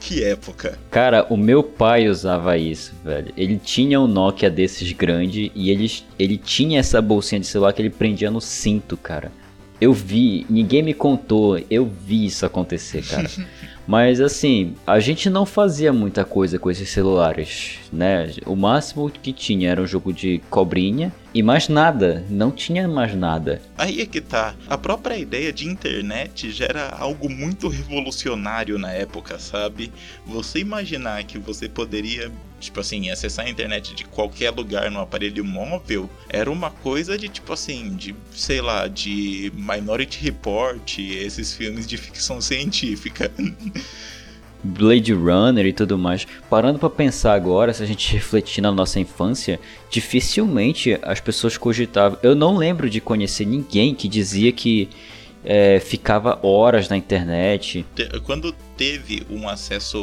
que 0.00 0.24
época. 0.24 0.78
Cara, 0.90 1.26
o 1.30 1.36
meu 1.36 1.62
pai 1.62 2.08
usava 2.08 2.58
isso, 2.58 2.92
velho. 3.04 3.32
Ele 3.36 3.58
tinha 3.58 4.00
um 4.00 4.06
Nokia 4.06 4.50
desses 4.50 4.92
grande 4.92 5.52
e 5.54 5.70
ele, 5.70 5.90
ele 6.18 6.36
tinha 6.36 6.80
essa 6.80 7.00
bolsinha 7.00 7.40
de 7.40 7.46
celular 7.46 7.72
que 7.72 7.80
ele 7.80 7.90
prendia 7.90 8.30
no 8.30 8.40
cinto, 8.40 8.96
cara. 8.96 9.32
Eu 9.80 9.92
vi, 9.92 10.46
ninguém 10.48 10.82
me 10.82 10.94
contou, 10.94 11.60
eu 11.68 11.84
vi 11.86 12.26
isso 12.26 12.46
acontecer, 12.46 13.04
cara. 13.04 13.28
Mas 13.86 14.20
assim, 14.20 14.74
a 14.86 15.00
gente 15.00 15.28
não 15.28 15.44
fazia 15.44 15.92
muita 15.92 16.24
coisa 16.24 16.58
com 16.58 16.70
esses 16.70 16.88
celulares, 16.88 17.78
né? 17.92 18.30
O 18.46 18.54
máximo 18.54 19.10
que 19.10 19.32
tinha 19.32 19.70
era 19.70 19.82
um 19.82 19.86
jogo 19.86 20.12
de 20.12 20.40
cobrinha 20.48 21.12
e 21.34 21.42
mais 21.42 21.68
nada, 21.68 22.24
não 22.28 22.50
tinha 22.50 22.86
mais 22.86 23.14
nada. 23.14 23.60
Aí 23.76 24.00
é 24.00 24.06
que 24.06 24.20
tá. 24.20 24.54
A 24.68 24.76
própria 24.76 25.16
ideia 25.16 25.52
de 25.52 25.66
internet 25.66 26.50
já 26.50 26.66
era 26.66 26.90
algo 26.90 27.28
muito 27.28 27.68
revolucionário 27.68 28.78
na 28.78 28.92
época, 28.92 29.38
sabe? 29.38 29.92
Você 30.26 30.58
imaginar 30.58 31.24
que 31.24 31.38
você 31.38 31.68
poderia, 31.68 32.30
tipo 32.62 32.80
assim, 32.80 33.10
acessar 33.10 33.46
a 33.46 33.50
internet 33.50 33.94
de 33.94 34.04
qualquer 34.04 34.50
lugar 34.50 34.90
no 34.90 35.00
aparelho 35.00 35.44
móvel 35.44 36.08
era 36.28 36.50
uma 36.50 36.70
coisa 36.70 37.18
de 37.18 37.28
tipo 37.28 37.52
assim, 37.52 37.94
de 37.94 38.14
sei 38.30 38.60
lá, 38.60 38.88
de 38.88 39.52
Minority 39.54 40.22
Report, 40.22 40.98
esses 40.98 41.54
filmes 41.54 41.86
de 41.86 41.96
ficção 41.96 42.40
científica. 42.42 43.30
Blade 44.64 45.12
Runner 45.12 45.66
e 45.66 45.72
tudo 45.72 45.98
mais. 45.98 46.26
Parando 46.48 46.78
para 46.78 46.88
pensar 46.88 47.34
agora, 47.34 47.72
se 47.72 47.82
a 47.82 47.86
gente 47.86 48.12
refletir 48.12 48.60
na 48.60 48.70
nossa 48.70 49.00
infância, 49.00 49.58
dificilmente 49.90 50.98
as 51.02 51.20
pessoas 51.20 51.56
cogitavam. 51.56 52.18
Eu 52.22 52.34
não 52.34 52.56
lembro 52.56 52.88
de 52.88 53.00
conhecer 53.00 53.44
ninguém 53.44 53.94
que 53.94 54.06
dizia 54.08 54.52
que 54.52 54.88
é, 55.44 55.80
ficava 55.80 56.38
horas 56.42 56.88
na 56.88 56.96
internet. 56.96 57.84
Quando 58.24 58.52
teve 58.76 59.26
um 59.30 59.48
acesso, 59.48 59.98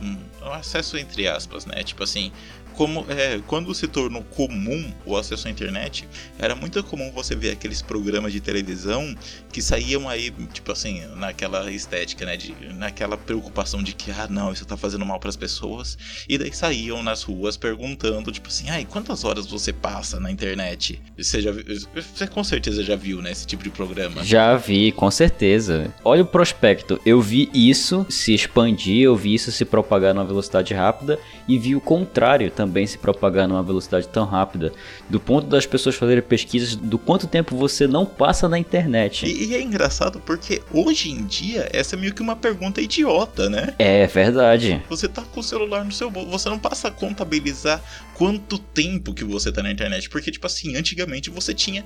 um, 0.00 0.18
um 0.42 0.52
acesso 0.52 0.96
entre 0.98 1.28
aspas, 1.28 1.66
né? 1.66 1.82
Tipo 1.82 2.02
assim, 2.02 2.32
como 2.74 3.04
é, 3.08 3.40
quando 3.46 3.74
se 3.74 3.86
tornou 3.86 4.22
comum 4.22 4.92
o 5.06 5.16
acesso 5.16 5.48
à 5.48 5.50
internet, 5.50 6.08
era 6.38 6.54
muito 6.54 6.82
comum 6.84 7.10
você 7.12 7.34
ver 7.34 7.50
aqueles 7.50 7.80
programas 7.80 8.32
de 8.32 8.40
televisão 8.40 9.14
que 9.52 9.62
saíam 9.62 10.08
aí, 10.08 10.30
tipo 10.52 10.72
assim, 10.72 11.02
naquela 11.16 11.70
estética, 11.70 12.24
né, 12.24 12.36
de, 12.36 12.54
naquela 12.74 13.16
preocupação 13.16 13.82
de 13.82 13.92
que 13.92 14.10
ah, 14.10 14.26
não, 14.28 14.52
isso 14.52 14.64
tá 14.64 14.76
fazendo 14.76 15.04
mal 15.04 15.20
para 15.20 15.28
as 15.28 15.36
pessoas, 15.36 15.96
e 16.28 16.36
daí 16.38 16.52
saíam 16.52 17.02
nas 17.02 17.22
ruas 17.22 17.56
perguntando, 17.56 18.32
tipo 18.32 18.48
assim, 18.48 18.68
ai, 18.70 18.86
quantas 18.88 19.24
horas 19.24 19.46
você 19.46 19.72
passa 19.72 20.18
na 20.18 20.30
internet? 20.30 21.00
Você 21.16 21.40
já 21.40 21.52
você 21.52 22.26
com 22.26 22.42
certeza 22.42 22.82
já 22.82 22.96
viu, 22.96 23.20
né, 23.20 23.30
esse 23.30 23.46
tipo 23.46 23.62
de 23.62 23.70
programa? 23.70 24.24
Já 24.24 24.56
vi, 24.56 24.90
com 24.92 25.10
certeza. 25.10 25.92
Olha 26.04 26.22
o 26.22 26.26
prospecto, 26.26 27.00
eu 27.04 27.20
vi 27.20 27.50
isso 27.52 28.06
se 28.08 28.34
expandir, 28.34 29.02
eu 29.02 29.14
vi 29.14 29.34
isso 29.34 29.52
se 29.52 29.64
propagar 29.64 30.14
numa 30.14 30.24
velocidade 30.24 30.74
rápida 30.74 31.18
e 31.46 31.58
vi 31.58 31.76
o 31.76 31.80
contrário 31.80 32.50
também 32.50 32.61
também 32.62 32.86
se 32.86 32.96
propagar 32.96 33.48
numa 33.48 33.62
velocidade 33.62 34.06
tão 34.06 34.24
rápida, 34.24 34.72
do 35.10 35.18
ponto 35.18 35.48
das 35.48 35.66
pessoas 35.66 35.96
fazerem 35.96 36.22
pesquisas 36.22 36.76
do 36.76 36.96
quanto 36.96 37.26
tempo 37.26 37.56
você 37.56 37.88
não 37.88 38.06
passa 38.06 38.48
na 38.48 38.56
internet. 38.56 39.26
E, 39.26 39.46
e 39.46 39.54
é 39.56 39.60
engraçado 39.60 40.20
porque 40.20 40.62
hoje 40.72 41.10
em 41.10 41.24
dia 41.24 41.68
essa 41.72 41.96
é 41.96 41.98
meio 41.98 42.14
que 42.14 42.22
uma 42.22 42.36
pergunta 42.36 42.80
idiota, 42.80 43.50
né? 43.50 43.74
É 43.80 44.06
verdade. 44.06 44.80
Você 44.88 45.08
tá 45.08 45.22
com 45.22 45.40
o 45.40 45.42
celular 45.42 45.84
no 45.84 45.90
seu 45.90 46.08
bolso, 46.08 46.30
você 46.30 46.48
não 46.48 46.58
passa 46.58 46.86
a 46.86 46.90
contabilizar 46.92 47.82
quanto 48.14 48.58
tempo 48.58 49.12
que 49.12 49.24
você 49.24 49.50
tá 49.50 49.60
na 49.60 49.72
internet, 49.72 50.08
porque 50.08 50.30
tipo 50.30 50.46
assim, 50.46 50.76
antigamente 50.76 51.30
você 51.30 51.52
tinha, 51.52 51.84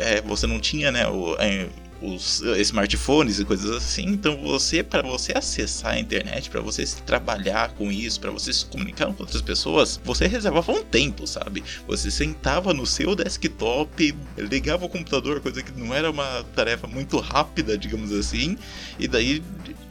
é, 0.00 0.22
você 0.22 0.46
não 0.46 0.58
tinha, 0.58 0.90
né, 0.90 1.06
o, 1.06 1.36
é, 1.38 1.68
os 2.02 2.42
smartphones 2.58 3.38
e 3.38 3.44
coisas 3.44 3.70
assim. 3.70 4.06
Então 4.08 4.36
você, 4.42 4.82
para 4.82 5.02
você 5.02 5.32
acessar 5.36 5.92
a 5.92 5.98
internet, 5.98 6.50
para 6.50 6.60
você 6.60 6.84
trabalhar 7.06 7.72
com 7.74 7.90
isso, 7.90 8.20
para 8.20 8.30
você 8.30 8.52
se 8.52 8.66
comunicar 8.66 9.06
com 9.06 9.22
outras 9.22 9.42
pessoas, 9.42 10.00
você 10.04 10.26
reservava 10.26 10.72
um 10.72 10.82
tempo, 10.82 11.26
sabe? 11.26 11.62
Você 11.86 12.10
sentava 12.10 12.74
no 12.74 12.86
seu 12.86 13.14
desktop, 13.14 14.14
ligava 14.36 14.84
o 14.84 14.88
computador, 14.88 15.40
coisa 15.40 15.62
que 15.62 15.72
não 15.78 15.94
era 15.94 16.10
uma 16.10 16.44
tarefa 16.54 16.86
muito 16.86 17.18
rápida, 17.18 17.78
digamos 17.78 18.12
assim, 18.12 18.56
e 18.98 19.06
daí 19.06 19.42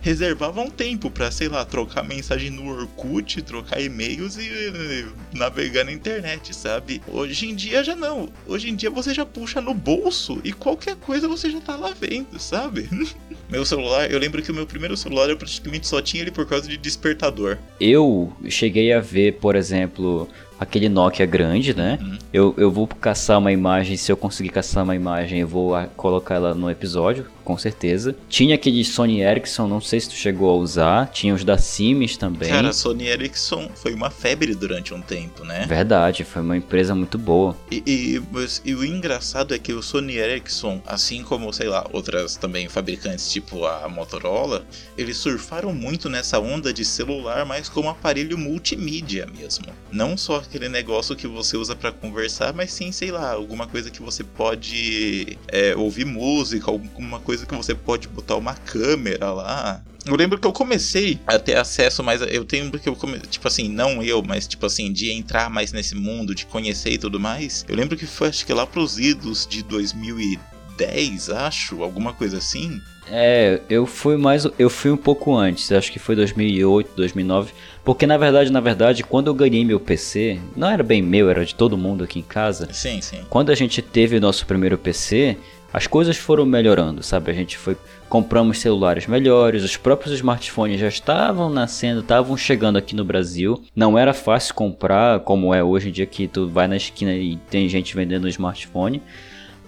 reservava 0.01 0.61
um 0.61 0.69
tempo 0.69 1.09
para, 1.09 1.31
sei 1.31 1.47
lá, 1.47 1.63
trocar 1.63 2.03
mensagem 2.03 2.49
no 2.49 2.67
Orkut, 2.67 3.41
trocar 3.43 3.79
e-mails 3.79 4.37
e, 4.37 4.41
e 4.41 5.37
navegar 5.37 5.85
na 5.85 5.91
internet, 5.91 6.55
sabe? 6.55 7.01
Hoje 7.07 7.47
em 7.47 7.55
dia 7.55 7.83
já 7.83 7.95
não. 7.95 8.29
Hoje 8.47 8.69
em 8.69 8.75
dia 8.75 8.89
você 8.89 9.13
já 9.13 9.25
puxa 9.25 9.61
no 9.61 9.73
bolso 9.73 10.41
e 10.43 10.51
qualquer 10.51 10.95
coisa 10.95 11.27
você 11.27 11.49
já 11.49 11.61
tá 11.61 11.75
lá 11.75 11.93
vendo, 12.01 12.39
sabe? 12.39 12.89
meu 13.50 13.65
celular, 13.65 14.10
eu 14.10 14.17
lembro 14.17 14.41
que 14.41 14.51
o 14.51 14.55
meu 14.55 14.65
primeiro 14.65 14.98
celular 14.98 15.29
eu 15.29 15.38
praticamente 15.38 15.88
só 15.88 16.01
tinha 16.01 16.24
ele 16.24 16.31
por 16.31 16.46
causa 16.48 16.67
de 16.67 16.77
despertador. 16.77 17.58
Eu 17.79 18.34
cheguei 18.50 18.91
a 18.91 19.00
ver, 19.00 19.34
por 19.34 19.55
exemplo, 19.55 20.27
aquele 20.60 20.89
Nokia 20.89 21.25
grande, 21.25 21.75
né? 21.75 22.00
Uhum. 22.01 22.17
Eu, 22.34 22.55
eu 22.58 22.72
vou 22.72 22.88
caçar 22.88 23.38
uma 23.38 23.51
imagem, 23.51 23.98
se 23.98 24.12
eu 24.12 24.17
conseguir 24.17 24.50
caçar 24.50 24.84
uma 24.84 24.96
imagem, 24.96 25.39
eu 25.39 25.48
vou 25.48 25.74
colocar 25.96 26.36
ela 26.36 26.55
no 26.55 26.70
episódio, 26.70 27.25
com 27.51 27.58
certeza. 27.58 28.15
Tinha 28.29 28.55
aquele 28.55 28.84
Sony 28.86 29.22
Ericsson, 29.22 29.67
não 29.67 29.81
sei 29.81 30.00
se 30.00 30.10
tu 30.10 30.15
chegou 30.15 30.50
a 30.51 30.55
usar. 30.55 31.08
Tinha 31.08 31.34
os 31.34 31.43
da 31.43 31.58
Siemens 31.58 32.15
também. 32.17 32.50
Cara, 32.50 32.70
a 32.70 32.74
Sony 32.74 33.08
Ericsson 33.08 33.70
foi 33.75 33.93
uma 33.93 34.10
febre 34.10 34.55
durante 34.55 34.93
um 34.93 35.01
tempo, 35.01 35.43
né? 35.43 35.65
Verdade, 35.67 36.24
foi 36.24 36.41
uma 36.41 36.55
empresa 36.55 36.96
muito 36.96 37.17
boa. 37.17 37.55
E, 37.70 37.84
e, 37.86 38.22
mas- 38.31 38.62
e 38.63 38.74
o 38.74 38.86
engraçado 38.86 39.53
é 39.53 39.60
que 39.60 39.74
o 39.74 39.81
Sony 39.84 40.15
Ericsson, 40.17 40.81
assim 40.86 41.24
como, 41.24 41.51
sei 41.51 41.67
lá, 41.67 41.86
outras 41.91 42.36
também 42.36 42.70
fabricantes 42.70 43.29
tipo 43.31 43.65
a 43.65 43.88
Motorola, 43.89 44.65
eles 44.98 45.17
surfaram 45.17 45.74
muito 45.74 46.10
nessa 46.10 46.39
onda 46.39 46.74
de 46.74 46.86
celular, 46.86 47.46
mas 47.46 47.67
como 47.67 47.89
aparelho 47.89 48.38
multimídia 48.38 49.27
mesmo. 49.38 49.65
Não 49.91 50.15
só 50.15 50.38
aquele 50.38 50.70
negócio 50.70 51.15
que 51.15 51.27
você 51.27 51.58
usa 51.58 51.75
pra 51.75 51.91
conversar, 51.91 52.53
mas 52.53 52.72
sim, 52.72 52.91
sei 52.91 53.12
lá, 53.12 53.31
alguma 53.31 53.67
coisa 53.67 53.89
que 53.91 54.01
você 54.01 54.24
pode 54.24 55.38
é, 55.48 55.75
ouvir 55.75 56.05
música, 56.05 56.72
alguma 56.72 57.20
coisa 57.20 57.40
que 57.45 57.55
você 57.55 57.74
pode 57.74 58.07
botar 58.07 58.36
uma 58.36 58.53
câmera 58.53 59.31
lá. 59.31 59.81
Eu 60.05 60.15
lembro 60.15 60.39
que 60.39 60.48
eu 60.48 60.51
comecei 60.51 61.19
a 61.27 61.38
ter 61.38 61.57
acesso 61.57 62.03
mais. 62.03 62.21
Eu 62.21 62.43
tenho 62.43 62.71
que 62.71 62.89
eu 62.89 62.95
come... 62.95 63.19
tipo 63.19 63.48
assim, 63.48 63.69
não 63.69 64.01
eu, 64.01 64.24
mas 64.24 64.48
tipo 64.48 64.65
assim, 64.65 64.91
de 64.91 65.12
entrar 65.12 65.50
mais 65.50 65.71
nesse 65.71 65.95
mundo, 65.95 66.33
de 66.33 66.45
conhecer 66.45 66.91
e 66.91 66.98
tudo 66.98 67.19
mais. 67.19 67.63
Eu 67.67 67.75
lembro 67.75 67.95
que 67.95 68.07
foi 68.07 68.29
acho 68.29 68.45
que 68.45 68.53
lá 68.53 68.65
pros 68.65 68.98
idos 68.98 69.45
de 69.48 69.62
2010, 69.63 71.29
acho, 71.29 71.83
alguma 71.83 72.13
coisa 72.13 72.38
assim. 72.38 72.81
É, 73.07 73.60
eu 73.69 73.86
fui 73.86 74.15
mais, 74.15 74.48
eu 74.57 74.69
fui 74.69 74.91
um 74.91 74.98
pouco 74.98 75.36
antes, 75.36 75.71
acho 75.71 75.91
que 75.91 76.00
foi 76.00 76.15
2008, 76.15 76.91
2009, 76.95 77.51
porque 77.83 78.05
na 78.05 78.17
verdade, 78.17 78.51
na 78.51 78.60
verdade, 78.60 79.03
quando 79.03 79.27
eu 79.27 79.33
ganhei 79.33 79.65
meu 79.65 79.79
PC, 79.79 80.39
não 80.55 80.69
era 80.69 80.81
bem 80.83 81.01
meu, 81.01 81.29
era 81.29 81.45
de 81.45 81.53
todo 81.53 81.77
mundo 81.77 82.03
aqui 82.03 82.19
em 82.19 82.24
casa. 82.24 82.69
Sim, 82.71 83.01
sim. 83.01 83.21
Quando 83.29 83.51
a 83.51 83.55
gente 83.55 83.81
teve 83.81 84.15
o 84.15 84.21
nosso 84.21 84.45
primeiro 84.45 84.77
PC, 84.77 85.38
as 85.73 85.87
coisas 85.87 86.17
foram 86.17 86.45
melhorando, 86.45 87.01
sabe? 87.01 87.31
A 87.31 87.33
gente 87.33 87.57
foi 87.57 87.77
compramos 88.09 88.59
celulares 88.59 89.07
melhores, 89.07 89.63
os 89.63 89.77
próprios 89.77 90.13
smartphones 90.15 90.79
já 90.79 90.89
estavam 90.89 91.49
nascendo, 91.49 92.01
estavam 92.01 92.35
chegando 92.35 92.77
aqui 92.77 92.93
no 92.93 93.05
Brasil. 93.05 93.63
Não 93.73 93.97
era 93.97 94.13
fácil 94.13 94.53
comprar, 94.53 95.21
como 95.21 95.53
é 95.53 95.63
hoje 95.63 95.87
em 95.87 95.91
dia 95.93 96.05
que 96.05 96.27
tu 96.27 96.47
vai 96.49 96.67
na 96.67 96.75
esquina 96.75 97.13
e 97.13 97.37
tem 97.49 97.69
gente 97.69 97.95
vendendo 97.95 98.27
smartphone, 98.27 99.01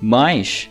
mas 0.01 0.69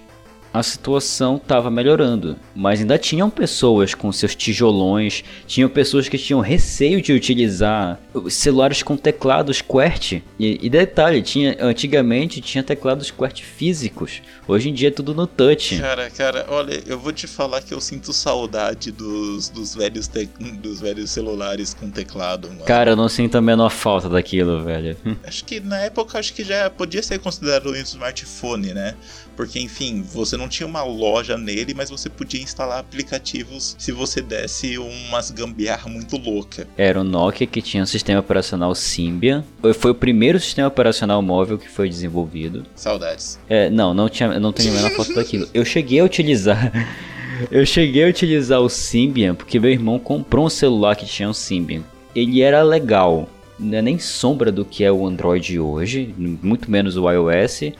a 0.53 0.63
situação 0.63 1.37
estava 1.37 1.71
melhorando, 1.71 2.37
mas 2.55 2.81
ainda 2.81 2.99
tinham 2.99 3.31
pessoas 3.31 3.95
com 3.95 4.13
seus 4.13 4.35
tijolões, 4.35 5.25
tinham 5.47 5.69
pessoas 5.69 6.09
que 6.09 6.19
tinham 6.19 6.41
receio 6.41 7.01
de 7.01 7.13
utilizar 7.13 7.99
celulares 8.29 8.83
com 8.83 8.97
teclados 8.97 9.63
QWERTY. 9.63 10.23
E, 10.39 10.59
e 10.63 10.69
detalhe, 10.69 11.23
tinha 11.23 11.57
antigamente 11.61 12.41
tinha 12.41 12.63
teclados 12.63 13.11
QWERTY 13.11 13.43
físicos. 13.43 14.21
Hoje 14.47 14.69
em 14.69 14.75
dia 14.75 14.89
é 14.89 14.91
tudo 14.91 15.15
no 15.15 15.27
touch. 15.27 15.79
Cara, 15.79 16.11
cara, 16.11 16.47
olha, 16.49 16.83
eu 16.87 16.99
vou 16.99 17.13
te 17.13 17.27
falar 17.27 17.63
que 17.63 17.73
eu 17.73 17.81
sinto 17.81 18.13
saudade 18.13 18.91
dos, 18.91 19.49
dos, 19.49 19.75
velhos, 19.75 20.09
te... 20.09 20.27
dos 20.61 20.81
velhos 20.81 21.11
celulares 21.11 21.73
com 21.73 21.91
teclado, 21.91 22.49
mano. 22.49 22.65
Cara, 22.65 22.91
eu 22.91 22.97
não 22.97 23.09
sinto 23.09 23.37
a 23.37 23.41
menor 23.41 23.71
falta 23.71 24.09
daquilo, 24.09 24.63
velho. 24.63 24.97
Acho 25.25 25.45
que 25.45 25.61
na 25.61 25.79
época 25.79 26.19
acho 26.19 26.35
que 26.35 26.45
já 26.45 26.69
podia 26.69 27.03
ser 27.03 27.19
considerado 27.19 27.71
um 27.71 27.77
smartphone, 27.77 28.75
né? 28.75 28.95
Porque, 29.37 29.59
enfim, 29.59 30.03
você 30.03 30.37
não 30.37 30.42
tinha 30.49 30.67
uma 30.67 30.83
loja 30.83 31.37
nele, 31.37 31.75
mas 31.75 31.91
você 31.91 32.09
podia 32.09 32.43
instalar 32.43 32.79
aplicativos 32.79 33.77
se 33.79 33.93
você 33.93 34.21
desse 34.21 34.79
umas 34.79 35.31
gambiarra 35.31 35.89
muito 35.89 36.17
louca. 36.17 36.67
Era 36.77 37.01
o 37.01 37.05
Nokia 37.05 37.47
que 37.47 37.63
tinha 37.63 37.83
um 37.83 37.87
sistema 37.87 38.21
operacional 38.21 38.75
Symbian. 38.75 39.45
Foi 39.79 39.91
o 39.91 39.95
primeiro 39.95 40.39
sistema 40.39 40.69
operacional 40.69 41.23
móvel 41.23 41.59
que 41.59 41.69
foi 41.69 41.89
desenvolvido. 41.89 42.65
Saudades. 42.75 43.39
É, 43.49 43.71
não, 43.71 43.95
não 43.95 44.09
tinha, 44.09 44.39
não 44.39 44.53
tenho 44.53 44.73
a 44.73 44.77
menor 44.77 44.91
foto 44.93 45.15
daquilo. 45.15 45.49
Eu 45.53 45.65
cheguei 45.65 46.01
a 46.01 46.05
utilizar 46.05 46.73
Eu 47.51 47.65
cheguei 47.67 48.05
a 48.05 48.09
utilizar 48.09 48.61
o 48.61 48.69
Symbian 48.69 49.35
porque 49.35 49.59
meu 49.59 49.71
irmão 49.71 49.99
comprou 49.99 50.47
um 50.47 50.51
celular 50.51 50.95
que 50.95 51.07
tinha 51.07 51.29
um 51.29 51.33
Symbian. 51.33 51.83
Ele 52.15 52.43
era 52.43 52.63
legal, 52.63 53.29
não 53.59 53.79
é 53.79 53.83
nem 53.83 53.99
sombra 53.99 54.53
do 54.53 54.65
que 54.65 54.85
é 54.85 54.93
o 54.93 55.07
Android 55.07 55.59
hoje, 55.59 56.15
muito 56.17 56.71
menos 56.71 56.97
o 56.97 57.11
iOS, 57.11 57.73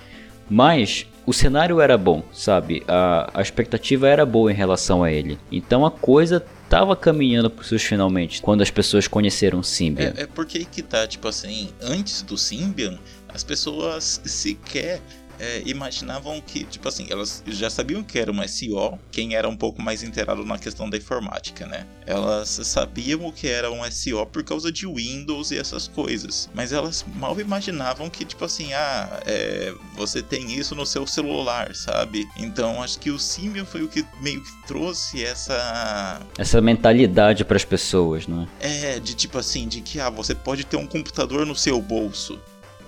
mas 0.49 1.07
o 1.27 1.33
cenário 1.33 1.81
era 1.81 1.97
bom, 1.97 2.23
sabe? 2.33 2.83
A, 2.89 3.31
a 3.35 3.43
expectativa 3.43 4.09
era 4.09 4.27
boa 4.27 4.51
em 4.51 4.55
relação 4.55 5.03
a 5.03 5.11
ele. 5.11 5.39
Então 5.51 5.87
a 5.87 5.91
coisa 5.91 6.45
tava 6.69 6.97
caminhando 6.97 7.51
para 7.51 7.65
seus 7.65 7.83
finalmente 7.83 8.41
quando 8.41 8.63
as 8.63 8.71
pessoas 8.71 9.07
conheceram 9.07 9.61
o 9.61 9.65
Symbian. 9.65 10.15
É, 10.17 10.23
é 10.23 10.27
porque 10.27 10.65
que 10.65 10.83
tá, 10.83 11.07
tipo 11.07 11.29
assim, 11.29 11.71
antes 11.81 12.23
do 12.23 12.37
Symbian, 12.37 12.99
as 13.29 13.45
pessoas 13.45 14.21
sequer 14.25 15.01
é, 15.43 15.61
imaginavam 15.67 16.41
que, 16.41 16.63
tipo 16.63 16.89
assim, 16.89 17.09
elas 17.11 17.43
já 17.49 17.69
sabiam 17.69 18.05
que 18.05 18.17
era 18.17 18.31
um 18.31 18.47
SEO, 18.47 18.97
quem 19.11 19.35
era 19.35 19.49
um 19.49 19.57
pouco 19.57 19.83
mais 19.83 20.05
inteirado 20.05 20.45
na 20.45 20.57
questão 20.57 20.89
da 20.89 20.97
informática, 20.97 21.67
né? 21.67 21.85
Elas 22.07 22.49
sabiam 22.49 23.27
o 23.27 23.33
que 23.33 23.49
era 23.49 23.69
um 23.71 23.83
SEO 23.91 24.25
por 24.25 24.45
causa 24.45 24.71
de 24.71 24.87
Windows 24.87 25.51
e 25.51 25.59
essas 25.59 25.89
coisas, 25.89 26.49
mas 26.55 26.73
elas 26.73 27.05
mal 27.17 27.39
imaginavam 27.41 28.09
que, 28.09 28.25
tipo 28.25 28.45
assim, 28.45 28.73
ah, 28.73 29.21
é, 29.27 29.75
você 29.97 30.23
tem 30.23 30.53
isso 30.53 30.77
no 30.77 30.87
seu 30.87 31.09
celular, 31.09 31.75
sabe? 31.75 32.25
Então 32.37 32.81
acho 32.81 33.01
que 33.01 33.11
o 33.11 33.19
Symbian 33.19 33.65
foi 33.65 33.83
o 33.83 33.89
que 33.89 34.05
meio 34.21 34.41
que 34.41 34.67
trouxe 34.69 35.25
essa. 35.25 36.21
Essa 36.39 36.61
mentalidade 36.61 37.45
para 37.45 37.57
as 37.57 37.65
pessoas, 37.65 38.29
não 38.29 38.49
é? 38.61 38.95
É, 38.95 39.01
de 39.01 39.15
tipo 39.15 39.39
assim, 39.39 39.67
de 39.67 39.81
que, 39.81 39.99
ah, 39.99 40.09
você 40.09 40.37
pode 40.37 40.65
ter 40.65 40.77
um 40.77 40.87
computador 40.87 41.45
no 41.45 41.57
seu 41.57 41.81
bolso 41.83 42.39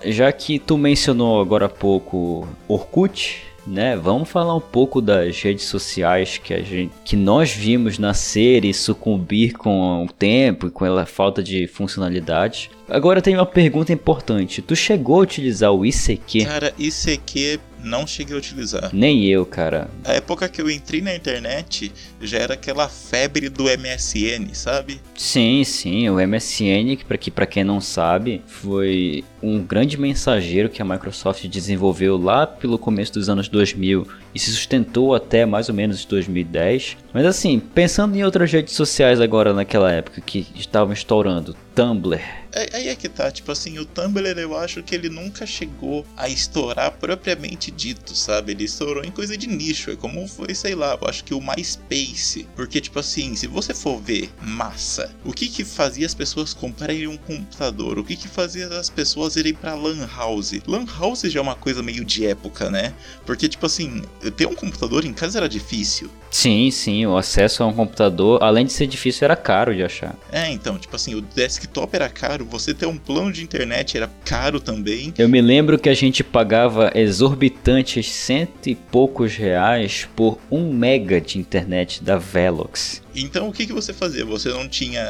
já 0.07 0.31
que 0.33 0.59
tu 0.59 0.77
mencionou 0.77 1.41
agora 1.41 1.67
há 1.67 1.69
pouco 1.69 2.47
Orkut, 2.69 3.43
né? 3.67 3.97
Vamos 3.97 4.29
falar 4.29 4.55
um 4.55 4.61
pouco 4.61 5.01
das 5.01 5.41
redes 5.41 5.65
sociais 5.65 6.39
que 6.39 6.53
a 6.53 6.61
gente, 6.61 6.93
que 7.05 7.17
nós 7.17 7.53
vimos 7.53 7.99
nascer 7.99 8.65
e 8.65 8.75
sucumbir 8.75 9.55
com 9.55 10.05
o 10.05 10.13
tempo 10.13 10.67
e 10.67 10.71
com 10.71 10.85
a 10.85 11.07
falta 11.07 11.43
de 11.43 11.67
funcionalidade. 11.67 12.71
Agora 12.89 13.23
tem 13.23 13.35
uma 13.35 13.47
pergunta 13.47 13.93
importante. 13.93 14.61
Tu 14.61 14.77
chegou 14.77 15.21
a 15.21 15.23
utilizar 15.23 15.73
o 15.73 15.85
ICQ? 15.87 16.45
Cara, 16.45 16.75
ICQ 16.79 17.61
não 17.85 18.07
cheguei 18.07 18.35
a 18.35 18.39
utilizar. 18.39 18.91
Nem 18.93 19.27
eu, 19.27 19.45
cara. 19.45 19.89
A 20.05 20.15
época 20.15 20.49
que 20.49 20.61
eu 20.61 20.71
entrei 20.71 21.03
na 21.03 21.15
internet 21.15 21.93
já 22.21 22.39
era 22.39 22.55
aquela 22.55 22.89
febre 22.89 23.49
do 23.49 23.65
MSN, 23.65 24.55
sabe? 24.55 25.01
Sim, 25.15 25.63
sim, 25.65 26.09
o 26.09 26.15
MSN, 26.15 26.97
que 26.97 27.05
para 27.05 27.19
que, 27.19 27.31
pra 27.31 27.47
quem 27.47 27.63
não 27.63 27.81
sabe, 27.81 28.43
foi 28.47 29.23
um 29.43 29.63
grande 29.63 29.99
mensageiro 29.99 30.71
que 30.71 30.81
a 30.81 30.85
Microsoft 30.85 31.47
desenvolveu 31.47 32.17
lá 32.17 32.47
pelo 32.47 32.79
começo 32.79 33.13
dos 33.13 33.29
anos 33.29 33.49
2000 33.49 34.09
e 34.35 34.39
se 34.39 34.51
sustentou 34.51 35.15
até 35.15 35.45
mais 35.45 35.69
ou 35.69 35.75
menos 35.75 36.05
2010. 36.07 36.97
Mas 37.13 37.27
assim, 37.27 37.61
pensando 37.61 38.17
em 38.17 38.25
outras 38.25 38.51
redes 38.51 38.75
sociais 38.75 39.21
agora 39.21 39.53
naquela 39.53 39.93
época 39.93 40.21
que 40.21 40.47
estavam 40.57 40.95
estourando, 40.95 41.55
Tumblr. 41.75 42.44
É, 42.57 42.69
aí 42.73 42.89
é 42.89 42.95
que 42.95 43.09
tá, 43.09 43.33
tipo 43.33 43.51
assim, 43.51 43.79
o 43.81 43.85
Tumblr 43.85 44.39
eu 44.39 44.57
acho 44.57 44.81
que 44.81 44.95
ele 44.95 45.09
nunca 45.09 45.45
chegou 45.45 46.07
a 46.17 46.29
estourar 46.29 46.93
propriamente 46.93 47.69
dito, 47.71 48.15
sabe? 48.15 48.53
Ele 48.53 48.63
estourou 48.63 49.03
em 49.03 49.11
coisa 49.11 49.37
de 49.37 49.49
nicho, 49.49 49.91
é 49.91 49.97
como 49.97 50.27
foi, 50.29 50.55
sei 50.55 50.77
lá, 50.77 50.97
eu 51.01 51.09
acho 51.09 51.25
que 51.25 51.35
o 51.35 51.41
MySpace. 51.41 52.47
Porque, 52.55 52.81
tipo 52.81 53.01
assim, 53.01 53.35
se 53.35 53.49
você 53.49 53.75
for 53.75 54.01
ver 54.01 54.31
massa, 54.41 55.13
o 55.25 55.33
que 55.33 55.49
que 55.49 55.65
fazia 55.65 56.07
as 56.07 56.15
pessoas 56.15 56.55
comprarem 56.55 57.09
um 57.09 57.17
computador? 57.17 57.99
O 57.99 58.05
que 58.05 58.15
que 58.15 58.29
fazia 58.29 58.69
as 58.69 58.89
pessoas 58.89 59.35
irem 59.35 59.53
pra 59.53 59.75
Lan 59.75 60.09
House? 60.17 60.53
Lan 60.65 60.87
House 60.87 61.23
já 61.23 61.41
é 61.41 61.43
uma 61.43 61.57
coisa 61.57 61.83
meio 61.83 62.05
de 62.05 62.25
época, 62.25 62.71
né? 62.71 62.95
Porque, 63.27 63.49
tipo 63.49 63.67
assim, 63.67 64.03
ter 64.37 64.47
um 64.47 64.55
computador 64.55 65.05
em 65.05 65.13
casa 65.13 65.39
era 65.39 65.49
difícil. 65.49 66.09
Sim, 66.31 66.71
sim, 66.71 67.07
o 67.07 67.17
acesso 67.17 67.63
a 67.63 67.67
um 67.67 67.73
computador, 67.73 68.43
além 68.43 68.67
de 68.67 68.73
ser 68.73 68.87
difícil, 68.87 69.25
era 69.25 69.37
caro 69.37 69.75
de 69.75 69.83
achar. 69.85 70.17
É, 70.33 70.51
então, 70.51 70.77
tipo 70.79 70.95
assim, 70.97 71.15
o 71.15 71.21
desktop 71.21 71.95
era 71.95 72.09
caro, 72.09 72.44
você 72.45 72.73
ter 72.73 72.87
um 72.87 72.97
plano 72.97 73.33
de 73.33 73.43
internet 73.43 73.97
era 73.97 74.11
caro 74.25 74.61
também. 74.61 75.13
Eu 75.19 75.29
me 75.29 75.41
lembro 75.41 75.79
que 75.79 75.89
a 75.89 75.95
gente 75.95 76.23
pagava 76.23 76.93
exorbitantes 76.95 78.07
cento 78.07 78.69
e 78.69 78.75
poucos 78.75 79.35
reais 79.35 80.09
por 80.15 80.39
um 80.51 80.73
mega 80.73 81.21
de 81.21 81.39
internet 81.39 82.03
da 82.03 82.17
Velox. 82.17 83.03
Então 83.15 83.49
o 83.49 83.53
que, 83.53 83.67
que 83.67 83.73
você 83.73 83.93
fazia? 83.93 84.25
Você 84.25 84.49
não 84.49 84.69
tinha 84.69 85.03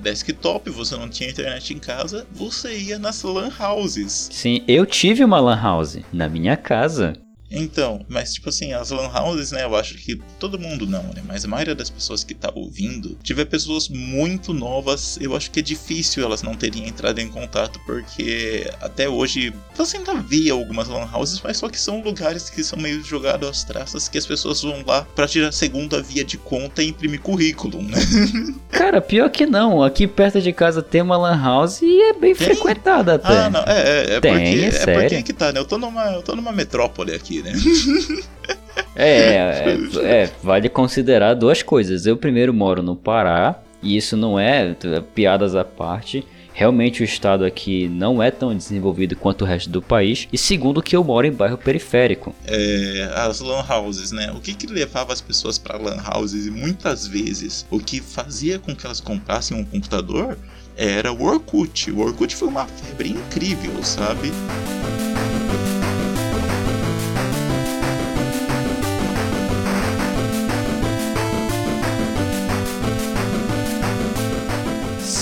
desktop, 0.00 0.70
você 0.70 0.96
não 0.96 1.08
tinha 1.08 1.30
internet 1.30 1.72
em 1.72 1.78
casa, 1.78 2.26
você 2.32 2.76
ia 2.76 2.98
nas 2.98 3.22
lan 3.22 3.50
houses. 3.58 4.28
Sim, 4.32 4.62
eu 4.66 4.84
tive 4.84 5.24
uma 5.24 5.40
lan 5.40 5.60
house 5.60 5.98
na 6.12 6.28
minha 6.28 6.56
casa. 6.56 7.14
Então, 7.52 8.04
mas 8.08 8.34
tipo 8.34 8.48
assim, 8.48 8.72
as 8.72 8.90
lan 8.90 9.10
houses, 9.14 9.52
né, 9.52 9.64
eu 9.64 9.76
acho 9.76 9.94
que 9.94 10.20
todo 10.38 10.58
mundo 10.58 10.86
não, 10.86 11.02
né, 11.04 11.22
mas 11.26 11.44
a 11.44 11.48
maioria 11.48 11.74
das 11.74 11.90
pessoas 11.90 12.24
que 12.24 12.34
tá 12.34 12.50
ouvindo, 12.54 13.16
tiver 13.22 13.44
pessoas 13.44 13.88
muito 13.88 14.52
novas, 14.52 15.18
eu 15.20 15.36
acho 15.36 15.50
que 15.50 15.60
é 15.60 15.62
difícil 15.62 16.24
elas 16.24 16.42
não 16.42 16.54
terem 16.54 16.88
entrado 16.88 17.18
em 17.20 17.28
contato, 17.28 17.80
porque 17.84 18.70
até 18.80 19.08
hoje 19.08 19.52
você 19.74 19.98
ainda 19.98 20.14
via 20.14 20.52
algumas 20.52 20.88
lan 20.88 21.08
houses, 21.12 21.40
mas 21.42 21.56
só 21.56 21.68
que 21.68 21.78
são 21.78 22.02
lugares 22.02 22.48
que 22.48 22.62
são 22.64 22.78
meio 22.78 23.02
jogados 23.04 23.48
às 23.48 23.64
traças, 23.64 24.08
que 24.08 24.18
as 24.18 24.26
pessoas 24.26 24.62
vão 24.62 24.82
lá 24.86 25.02
pra 25.14 25.26
tirar 25.26 25.48
a 25.48 25.52
segunda 25.52 26.02
via 26.02 26.24
de 26.24 26.38
conta 26.38 26.82
e 26.82 26.88
imprimir 26.88 27.20
currículo, 27.20 27.82
né? 27.82 27.98
Cara, 28.70 29.00
pior 29.00 29.30
que 29.30 29.46
não. 29.46 29.82
Aqui 29.82 30.06
perto 30.06 30.40
de 30.40 30.52
casa 30.52 30.82
tem 30.82 31.02
uma 31.02 31.16
lan 31.16 31.40
house 31.40 31.82
e 31.82 32.00
é 32.02 32.12
bem 32.14 32.34
Tem? 32.34 32.46
frequentada 32.46 33.14
até. 33.14 33.28
Ah, 33.28 33.50
não, 33.50 33.60
é, 33.60 33.80
é, 33.80 34.14
é 34.14 34.20
Tem, 34.20 34.32
porque, 34.32 34.76
é 34.76 34.82
é 34.82 35.00
porque 35.00 35.14
é 35.14 35.22
que 35.22 35.32
tá, 35.32 35.52
né? 35.52 35.60
Eu 35.60 35.64
tô 35.64 35.78
numa, 35.78 36.12
eu 36.12 36.22
tô 36.22 36.34
numa 36.34 36.52
metrópole 36.52 37.14
aqui, 37.14 37.41
né? 37.42 37.52
É, 38.94 39.06
é, 39.06 39.78
é, 40.02 40.30
vale 40.42 40.68
considerar 40.68 41.34
duas 41.34 41.62
coisas. 41.62 42.06
Eu 42.06 42.16
primeiro 42.16 42.52
moro 42.52 42.82
no 42.82 42.96
Pará, 42.96 43.62
e 43.82 43.96
isso 43.96 44.16
não 44.16 44.38
é 44.38 44.76
é, 44.84 45.00
piadas 45.14 45.54
à 45.54 45.64
parte. 45.64 46.24
Realmente 46.54 47.02
o 47.02 47.04
estado 47.04 47.44
aqui 47.44 47.88
não 47.88 48.22
é 48.22 48.30
tão 48.30 48.54
desenvolvido 48.54 49.16
quanto 49.16 49.42
o 49.42 49.46
resto 49.46 49.70
do 49.70 49.80
país. 49.80 50.28
E 50.30 50.36
segundo 50.36 50.82
que 50.82 50.94
eu 50.94 51.02
moro 51.02 51.26
em 51.26 51.32
bairro 51.32 51.56
periférico. 51.56 52.34
É, 52.46 53.10
as 53.14 53.40
lan 53.40 53.64
houses, 53.66 54.12
né? 54.12 54.30
O 54.32 54.40
que 54.40 54.52
que 54.52 54.66
levava 54.66 55.14
as 55.14 55.20
pessoas 55.22 55.58
pra 55.58 55.78
lan 55.78 56.02
houses 56.14 56.46
e 56.46 56.50
muitas 56.50 57.06
vezes 57.06 57.66
o 57.70 57.78
que 57.78 58.00
fazia 58.00 58.58
com 58.58 58.76
que 58.76 58.84
elas 58.84 59.00
comprassem 59.00 59.56
um 59.56 59.64
computador 59.64 60.36
era 60.76 61.10
o 61.10 61.22
Orkut. 61.22 61.90
O 61.90 62.00
Orkut 62.00 62.36
foi 62.36 62.48
uma 62.48 62.66
febre 62.66 63.10
incrível, 63.10 63.82
sabe? 63.82 64.30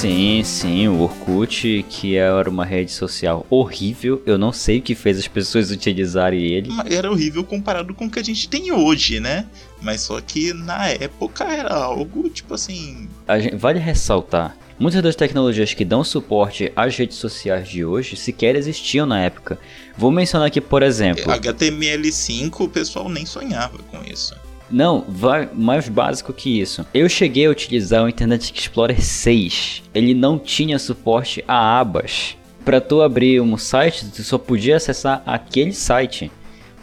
Sim, 0.01 0.43
sim, 0.43 0.89
o 0.89 1.03
Orkut, 1.03 1.85
que 1.91 2.17
era 2.17 2.49
uma 2.49 2.65
rede 2.65 2.91
social 2.91 3.47
horrível. 3.51 4.23
Eu 4.25 4.39
não 4.39 4.51
sei 4.51 4.79
o 4.79 4.83
que 4.83 4.95
fez 4.95 5.19
as 5.19 5.29
pessoas 5.29 5.69
utilizarem 5.71 6.41
ele. 6.43 6.71
Era 6.87 7.11
horrível 7.11 7.45
comparado 7.45 7.93
com 7.93 8.07
o 8.07 8.11
que 8.11 8.19
a 8.19 8.23
gente 8.25 8.49
tem 8.49 8.73
hoje, 8.73 9.21
né? 9.21 9.47
Mas 9.83 10.01
só 10.01 10.19
que 10.19 10.55
na 10.55 10.89
época 10.89 11.45
era 11.45 11.75
algo 11.75 12.31
tipo 12.31 12.55
assim. 12.55 13.11
A 13.29 13.39
gen- 13.39 13.59
vale 13.59 13.79
ressaltar, 13.79 14.57
muitas 14.79 15.03
das 15.03 15.15
tecnologias 15.15 15.75
que 15.75 15.85
dão 15.85 16.03
suporte 16.03 16.73
às 16.75 16.97
redes 16.97 17.19
sociais 17.19 17.69
de 17.69 17.85
hoje 17.85 18.17
sequer 18.17 18.57
existiam 18.57 19.05
na 19.05 19.21
época. 19.21 19.59
Vou 19.99 20.11
mencionar 20.11 20.47
aqui, 20.47 20.63
por 20.63 20.83
exemplo. 20.83 21.31
HTML5, 21.31 22.61
o 22.61 22.69
pessoal 22.69 23.07
nem 23.11 23.27
sonhava 23.27 23.77
com 23.91 24.03
isso. 24.11 24.35
Não, 24.71 25.05
vai 25.09 25.49
mais 25.53 25.89
básico 25.89 26.33
que 26.33 26.61
isso. 26.61 26.87
Eu 26.95 27.09
cheguei 27.09 27.47
a 27.47 27.51
utilizar 27.51 28.05
o 28.05 28.09
Internet 28.09 28.53
Explorer 28.55 29.03
6. 29.03 29.83
Ele 29.93 30.15
não 30.15 30.39
tinha 30.39 30.79
suporte 30.79 31.45
a 31.49 31.81
abas. 31.81 32.37
Para 32.65 32.81
tu 32.81 33.03
abrir 33.03 33.41
um 33.41 33.57
site, 33.57 34.07
tu 34.07 34.23
só 34.23 34.39
podia 34.39 34.77
acessar 34.77 35.25
aquele 35.27 35.73
site. 35.73 36.31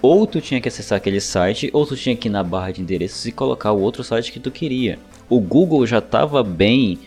Ou 0.02 0.28
tu 0.28 0.41
tinha 0.41 0.60
que 0.60 0.67
acessar 0.67 0.97
aquele 0.97 1.21
site, 1.21 1.69
ou 1.71 1.86
tu 1.86 1.95
tinha 1.95 2.15
que 2.15 2.28
ir 2.28 2.32
na 2.32 2.43
barra 2.43 2.71
de 2.71 2.82
endereços 2.82 3.26
e 3.26 3.32
colocar 3.32 3.71
o 3.71 3.82
outro 3.82 4.04
site 4.04 4.34
que 4.34 4.39
tu 4.39 4.52
queria. 4.52 5.00
O 5.30 5.39
Google 5.39 5.86
já 5.88 6.00
estava 6.00 6.43
bem 6.43 7.00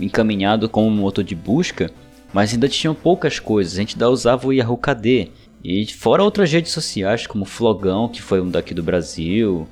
encaminhado 0.00 0.68
como 0.68 0.88
motor 0.88 1.24
de 1.24 1.34
busca, 1.34 1.90
mas 2.32 2.52
ainda 2.52 2.68
tinham 2.68 2.94
poucas 2.94 3.40
coisas. 3.40 3.74
A 3.74 3.80
gente 3.80 3.96
ainda 3.96 4.08
usava 4.08 4.46
o 4.46 4.52
Yahoo 4.52 4.76
KD. 4.76 5.30
E 5.64 5.84
fora 5.86 6.22
outras 6.22 6.52
redes 6.52 6.70
sociais, 6.70 7.26
como 7.26 7.44
Flogão, 7.44 8.08
que 8.08 8.22
foi 8.22 8.40
um 8.40 8.48
daqui 8.48 8.72
do 8.72 8.82
Brasil, 8.82 9.66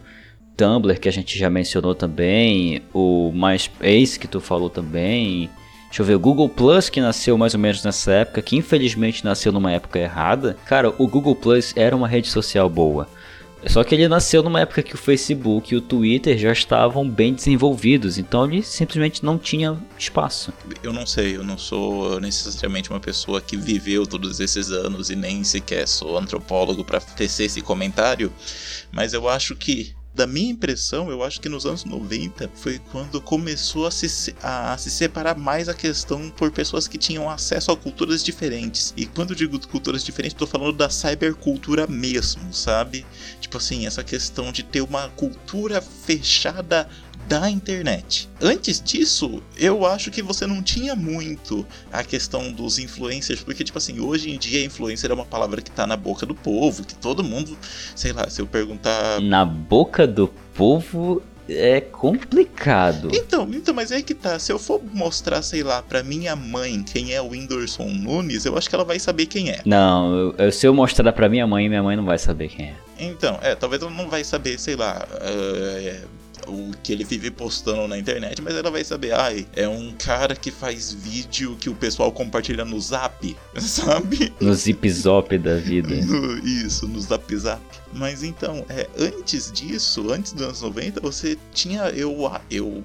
Tumblr, 0.56 0.98
que 0.98 1.08
a 1.08 1.12
gente 1.12 1.38
já 1.38 1.50
mencionou 1.50 1.94
também, 1.94 2.82
o 2.92 3.30
MySpace, 3.34 4.18
que 4.18 4.26
tu 4.26 4.40
falou 4.40 4.70
também. 4.70 5.50
Deixa 5.86 6.02
eu 6.02 6.06
ver, 6.06 6.14
o 6.14 6.20
Google 6.20 6.48
Plus, 6.48 6.88
que 6.88 7.00
nasceu 7.00 7.38
mais 7.38 7.54
ou 7.54 7.60
menos 7.60 7.82
nessa 7.84 8.12
época, 8.12 8.42
que 8.42 8.56
infelizmente 8.56 9.24
nasceu 9.24 9.52
numa 9.52 9.72
época 9.72 9.98
errada. 9.98 10.56
Cara, 10.66 10.92
o 10.98 11.06
Google 11.06 11.34
Plus 11.34 11.72
era 11.76 11.94
uma 11.94 12.08
rede 12.08 12.28
social 12.28 12.68
boa. 12.68 13.08
Só 13.66 13.82
que 13.82 13.94
ele 13.94 14.06
nasceu 14.06 14.42
numa 14.42 14.60
época 14.60 14.82
que 14.82 14.94
o 14.94 14.98
Facebook 14.98 15.74
e 15.74 15.76
o 15.76 15.80
Twitter 15.80 16.38
já 16.38 16.52
estavam 16.52 17.08
bem 17.08 17.34
desenvolvidos, 17.34 18.16
então 18.16 18.44
ele 18.44 18.62
simplesmente 18.62 19.24
não 19.24 19.38
tinha 19.38 19.76
espaço. 19.98 20.52
Eu 20.82 20.92
não 20.92 21.04
sei, 21.04 21.36
eu 21.36 21.42
não 21.42 21.58
sou 21.58 22.20
necessariamente 22.20 22.90
uma 22.90 23.00
pessoa 23.00 23.40
que 23.40 23.56
viveu 23.56 24.06
todos 24.06 24.38
esses 24.38 24.70
anos 24.70 25.10
e 25.10 25.16
nem 25.16 25.42
sequer 25.42 25.88
sou 25.88 26.16
antropólogo 26.16 26.84
para 26.84 27.00
tecer 27.00 27.46
esse 27.46 27.60
comentário, 27.60 28.32
mas 28.92 29.12
eu 29.12 29.28
acho 29.28 29.56
que 29.56 29.94
da 30.16 30.26
minha 30.26 30.50
impressão, 30.50 31.11
eu 31.11 31.22
acho 31.22 31.40
que 31.40 31.48
nos 31.48 31.66
anos 31.66 31.85
90 31.85 32.50
foi 32.55 32.79
quando 32.90 33.20
começou 33.20 33.87
a 33.87 33.90
se, 33.90 34.09
se- 34.09 34.35
a 34.42 34.76
se 34.79 34.90
separar 34.90 35.37
mais 35.37 35.68
a 35.68 35.74
questão 35.74 36.31
por 36.31 36.50
pessoas 36.50 36.88
que 36.88 36.96
tinham 36.96 37.29
acesso 37.29 37.70
a 37.70 37.76
culturas 37.76 38.24
diferentes. 38.24 38.94
E 38.96 39.05
quando 39.05 39.31
eu 39.31 39.37
digo 39.37 39.61
culturas 39.68 40.02
diferentes, 40.02 40.35
tô 40.37 40.46
falando 40.46 40.72
da 40.72 40.88
cybercultura 40.88 41.87
mesmo, 41.87 42.52
sabe? 42.52 43.05
Tipo 43.40 43.59
assim, 43.59 43.87
essa 43.87 44.02
questão 44.02 44.50
de 44.50 44.62
ter 44.62 44.81
uma 44.81 45.11
cultura 45.11 45.83
fechada 45.83 46.88
da 47.28 47.50
internet. 47.50 48.28
Antes 48.40 48.80
disso, 48.80 49.42
eu 49.56 49.84
acho 49.86 50.10
que 50.10 50.22
você 50.22 50.46
não 50.46 50.62
tinha 50.62 50.94
muito 50.94 51.66
a 51.92 52.02
questão 52.04 52.52
dos 52.52 52.78
influencers, 52.78 53.42
porque, 53.42 53.64
tipo 53.64 53.78
assim, 53.78 53.98
hoje 54.00 54.30
em 54.30 54.38
dia 54.38 54.64
influencer 54.64 55.10
é 55.10 55.14
uma 55.14 55.24
palavra 55.24 55.60
que 55.60 55.70
tá 55.70 55.86
na 55.86 55.96
boca 55.96 56.24
do 56.24 56.34
povo, 56.34 56.84
que 56.84 56.94
todo 56.94 57.24
mundo, 57.24 57.56
sei 57.94 58.12
lá, 58.12 58.28
se 58.30 58.40
eu 58.40 58.46
perguntar. 58.46 59.20
Na 59.20 59.44
boca 59.44 60.06
do 60.06 60.28
povo 60.54 61.22
é 61.48 61.80
complicado. 61.80 63.08
Então, 63.12 63.48
então, 63.52 63.72
mas 63.74 63.90
é 63.92 64.02
que 64.02 64.14
tá. 64.14 64.38
Se 64.38 64.52
eu 64.52 64.58
for 64.58 64.80
mostrar, 64.92 65.42
sei 65.42 65.62
lá, 65.62 65.80
pra 65.82 66.02
minha 66.02 66.34
mãe 66.34 66.82
quem 66.82 67.12
é 67.12 67.20
o 67.20 67.28
Whindersson 67.28 67.84
Nunes, 67.88 68.44
eu 68.44 68.56
acho 68.58 68.68
que 68.68 68.74
ela 68.74 68.84
vai 68.84 68.98
saber 68.98 69.26
quem 69.26 69.50
é. 69.50 69.60
Não, 69.64 70.34
eu- 70.38 70.50
se 70.52 70.66
eu 70.66 70.74
mostrar 70.74 71.12
pra 71.12 71.28
minha 71.28 71.46
mãe, 71.46 71.68
minha 71.68 71.82
mãe 71.82 71.96
não 71.96 72.04
vai 72.04 72.18
saber 72.18 72.48
quem 72.48 72.66
é. 72.66 72.74
Então, 72.98 73.38
é, 73.42 73.54
talvez 73.54 73.80
ela 73.82 73.90
não 73.90 74.08
vai 74.08 74.24
saber, 74.24 74.58
sei 74.58 74.74
lá, 74.74 75.06
é, 75.20 76.00
o 76.46 76.72
que 76.82 76.92
ele 76.92 77.04
vive 77.04 77.30
postando 77.30 77.87
na 77.88 77.98
internet, 77.98 78.40
mas 78.42 78.54
ela 78.54 78.70
vai 78.70 78.85
saber, 78.85 79.12
ai, 79.12 79.46
é 79.54 79.68
um 79.68 79.92
cara 79.92 80.35
que 80.35 80.50
faz 80.50 80.92
vídeo 80.92 81.56
que 81.61 81.68
o 81.68 81.74
pessoal 81.74 82.11
compartilha 82.12 82.64
no 82.64 82.80
zap, 82.80 83.37
sabe? 83.59 84.32
No 84.40 84.54
zip 84.54 84.88
zop 84.90 85.37
da 85.38 85.56
vida. 85.56 85.94
No- 86.06 86.38
isso, 86.46 86.87
no 86.87 87.00
zap 87.00 87.37
zap. 87.37 87.61
Mas 87.92 88.22
então, 88.22 88.64
é, 88.68 88.88
antes 88.98 89.50
disso, 89.50 90.11
antes 90.12 90.32
dos 90.32 90.42
anos 90.42 90.62
90, 90.62 91.00
você 91.00 91.37
tinha, 91.52 91.82
eu, 91.90 92.30
eu 92.50 92.82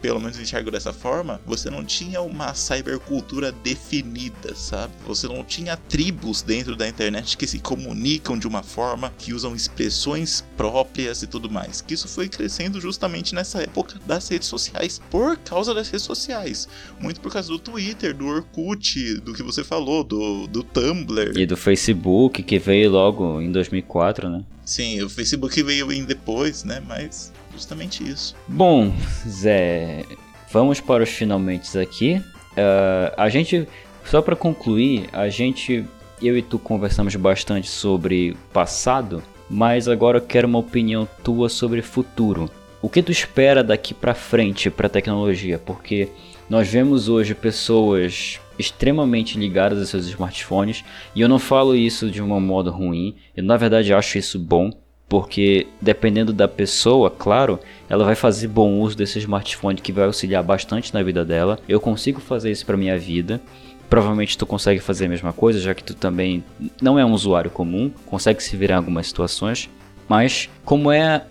pelo 0.00 0.20
menos 0.20 0.38
enxergo 0.38 0.70
dessa 0.70 0.92
forma, 0.92 1.40
você 1.46 1.70
não 1.70 1.84
tinha 1.84 2.20
uma 2.20 2.54
cybercultura 2.54 3.52
definida, 3.52 4.54
sabe? 4.54 4.92
Você 5.06 5.26
não 5.26 5.44
tinha 5.44 5.76
tribos 5.76 6.42
dentro 6.42 6.76
da 6.76 6.88
internet 6.88 7.36
que 7.36 7.46
se 7.46 7.58
comunicam 7.58 8.38
de 8.38 8.46
uma 8.46 8.62
forma, 8.62 9.12
que 9.18 9.32
usam 9.32 9.54
expressões 9.54 10.44
próprias 10.56 11.22
e 11.22 11.26
tudo 11.26 11.50
mais. 11.50 11.80
Que 11.80 11.94
isso 11.94 12.08
foi 12.08 12.28
crescendo 12.28 12.80
justamente 12.80 13.34
nessa 13.34 13.62
época 13.62 13.98
das 14.06 14.28
redes 14.28 14.48
sociais, 14.48 15.00
por 15.10 15.36
causa 15.38 15.74
das 15.74 15.88
redes 15.88 16.04
sociais. 16.04 16.68
Muito 16.98 17.20
por 17.20 17.32
causa 17.32 17.48
do 17.48 17.58
Twitter, 17.58 18.14
do 18.14 18.26
Orkut, 18.26 19.20
do 19.20 19.32
que 19.32 19.42
você 19.42 19.62
falou, 19.62 20.02
do, 20.02 20.46
do 20.46 20.62
Tumblr. 20.62 21.38
E 21.38 21.46
do 21.46 21.56
Facebook, 21.56 22.42
que 22.42 22.58
veio 22.58 22.90
logo 22.90 23.40
em 23.40 23.50
2004, 23.50 24.28
né? 24.28 24.44
Sim, 24.64 25.02
o 25.02 25.08
Facebook 25.08 25.62
veio 25.62 25.90
em 25.92 26.04
depois, 26.04 26.64
né? 26.64 26.80
Mas 26.86 27.32
justamente 27.60 28.02
isso. 28.02 28.34
Bom, 28.48 28.92
Zé, 29.28 30.04
vamos 30.50 30.80
para 30.80 31.02
os 31.02 31.10
finalmente 31.10 31.78
aqui. 31.78 32.22
Ah, 32.56 33.14
a 33.16 33.28
gente, 33.28 33.68
só 34.04 34.22
para 34.22 34.34
concluir, 34.34 35.08
a 35.12 35.28
gente, 35.28 35.84
eu 36.22 36.36
e 36.36 36.42
tu 36.42 36.58
conversamos 36.58 37.14
bastante 37.16 37.68
sobre 37.68 38.36
passado, 38.52 39.22
mas 39.48 39.88
agora 39.88 40.18
eu 40.18 40.22
quero 40.22 40.48
uma 40.48 40.58
opinião 40.58 41.08
tua 41.22 41.48
sobre 41.48 41.82
futuro. 41.82 42.50
O 42.82 42.88
que 42.88 43.02
tu 43.02 43.12
espera 43.12 43.62
daqui 43.62 43.92
para 43.92 44.14
frente 44.14 44.70
para 44.70 44.86
a 44.86 44.90
tecnologia? 44.90 45.58
Porque 45.58 46.08
nós 46.48 46.66
vemos 46.66 47.08
hoje 47.08 47.34
pessoas 47.34 48.40
extremamente 48.58 49.38
ligadas 49.38 49.78
a 49.80 49.86
seus 49.86 50.06
smartphones 50.06 50.84
e 51.14 51.20
eu 51.20 51.28
não 51.28 51.38
falo 51.38 51.74
isso 51.74 52.10
de 52.10 52.22
um 52.22 52.40
modo 52.40 52.70
ruim, 52.70 53.16
eu 53.36 53.44
na 53.44 53.56
verdade 53.56 53.92
acho 53.92 54.18
isso 54.18 54.38
bom, 54.38 54.70
porque 55.10 55.66
dependendo 55.82 56.32
da 56.32 56.46
pessoa, 56.46 57.10
claro, 57.10 57.58
ela 57.88 58.04
vai 58.04 58.14
fazer 58.14 58.46
bom 58.46 58.78
uso 58.78 58.96
desse 58.96 59.18
smartphone 59.18 59.80
que 59.80 59.90
vai 59.90 60.04
auxiliar 60.04 60.40
bastante 60.40 60.94
na 60.94 61.02
vida 61.02 61.24
dela. 61.24 61.58
Eu 61.68 61.80
consigo 61.80 62.20
fazer 62.20 62.52
isso 62.52 62.64
para 62.64 62.76
minha 62.76 62.96
vida. 62.96 63.40
Provavelmente 63.88 64.38
tu 64.38 64.46
consegue 64.46 64.78
fazer 64.78 65.06
a 65.06 65.08
mesma 65.08 65.32
coisa, 65.32 65.58
já 65.58 65.74
que 65.74 65.82
tu 65.82 65.94
também 65.94 66.44
não 66.80 66.96
é 66.96 67.04
um 67.04 67.10
usuário 67.10 67.50
comum, 67.50 67.90
consegue 68.06 68.40
se 68.40 68.56
virar 68.56 68.74
em 68.74 68.76
algumas 68.76 69.08
situações. 69.08 69.68
Mas 70.08 70.48
como 70.64 70.92
é 70.92 71.24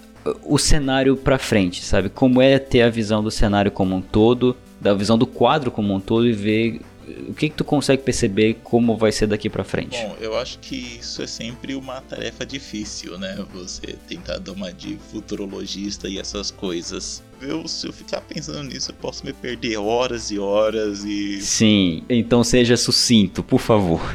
o 0.43 0.57
cenário 0.57 1.15
para 1.15 1.37
frente, 1.37 1.81
sabe? 1.81 2.09
Como 2.09 2.41
é 2.41 2.59
ter 2.59 2.81
a 2.81 2.89
visão 2.89 3.23
do 3.23 3.31
cenário 3.31 3.71
como 3.71 3.95
um 3.95 4.01
todo, 4.01 4.57
da 4.81 4.93
visão 4.93 5.17
do 5.17 5.25
quadro 5.25 5.71
como 5.71 5.93
um 5.93 6.01
todo 6.01 6.27
e 6.27 6.33
ver 6.33 6.81
o 7.27 7.33
que, 7.33 7.49
que 7.49 7.55
tu 7.55 7.63
consegue 7.63 8.03
perceber 8.03 8.55
como 8.63 8.97
vai 8.97 9.11
ser 9.11 9.27
daqui 9.27 9.49
para 9.49 9.63
frente? 9.63 10.01
Bom, 10.01 10.15
eu 10.19 10.37
acho 10.37 10.59
que 10.59 10.75
isso 10.99 11.21
é 11.21 11.27
sempre 11.27 11.75
uma 11.75 12.01
tarefa 12.01 12.45
difícil, 12.45 13.17
né? 13.17 13.45
Você 13.53 13.95
tentar 14.07 14.37
dar 14.37 14.51
uma 14.51 14.71
de 14.71 14.97
futurologista 15.11 16.07
e 16.07 16.19
essas 16.19 16.51
coisas. 16.51 17.23
Eu, 17.41 17.67
se 17.67 17.87
eu 17.87 17.93
ficar 17.93 18.21
pensando 18.21 18.63
nisso, 18.63 18.91
eu 18.91 18.95
posso 18.95 19.25
me 19.25 19.31
perder 19.31 19.77
horas 19.77 20.29
e 20.31 20.37
horas 20.39 21.03
e. 21.03 21.41
Sim, 21.41 22.03
então 22.09 22.43
seja 22.43 22.75
sucinto, 22.75 23.41
por 23.41 23.59
favor. 23.59 24.01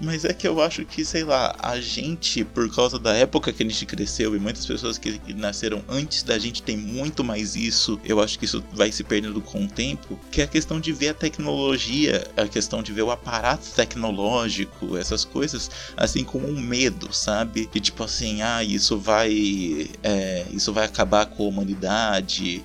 Mas 0.00 0.24
é 0.24 0.32
que 0.32 0.46
eu 0.46 0.62
acho 0.62 0.84
que, 0.84 1.04
sei 1.04 1.24
lá, 1.24 1.56
a 1.58 1.80
gente, 1.80 2.44
por 2.44 2.72
causa 2.72 2.98
da 3.00 3.14
época 3.14 3.52
que 3.52 3.62
a 3.64 3.66
gente 3.66 3.84
cresceu 3.84 4.36
e 4.36 4.38
muitas 4.38 4.64
pessoas 4.64 4.96
que 4.96 5.20
nasceram 5.34 5.82
antes 5.88 6.22
da 6.22 6.38
gente 6.38 6.62
tem 6.62 6.76
muito 6.76 7.24
mais 7.24 7.56
isso, 7.56 7.98
eu 8.04 8.20
acho 8.20 8.38
que 8.38 8.44
isso 8.44 8.62
vai 8.72 8.92
se 8.92 9.02
perdendo 9.02 9.40
com 9.40 9.64
o 9.64 9.68
tempo, 9.68 10.18
que 10.30 10.40
é 10.40 10.44
a 10.44 10.46
questão 10.46 10.78
de 10.78 10.92
ver 10.92 11.08
a 11.08 11.14
tecnologia, 11.14 12.24
a 12.36 12.46
questão 12.46 12.80
de 12.80 12.92
ver 12.92 13.02
o 13.02 13.10
aparato 13.10 13.70
tecnológico, 13.74 14.96
essas 14.96 15.24
coisas, 15.24 15.68
assim, 15.96 16.22
com 16.22 16.38
um 16.38 16.60
medo, 16.60 17.12
sabe? 17.12 17.68
De 17.72 17.80
tipo 17.80 18.04
assim, 18.04 18.40
ah, 18.40 18.62
isso 18.62 18.98
vai. 18.98 19.90
É, 20.02 20.46
isso 20.52 20.72
vai 20.72 20.84
acabar 20.84 21.26
com 21.26 21.44
a 21.44 21.48
humanidade 21.48 22.17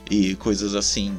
e 0.10 0.36
coisas 0.36 0.76
assim. 0.76 1.18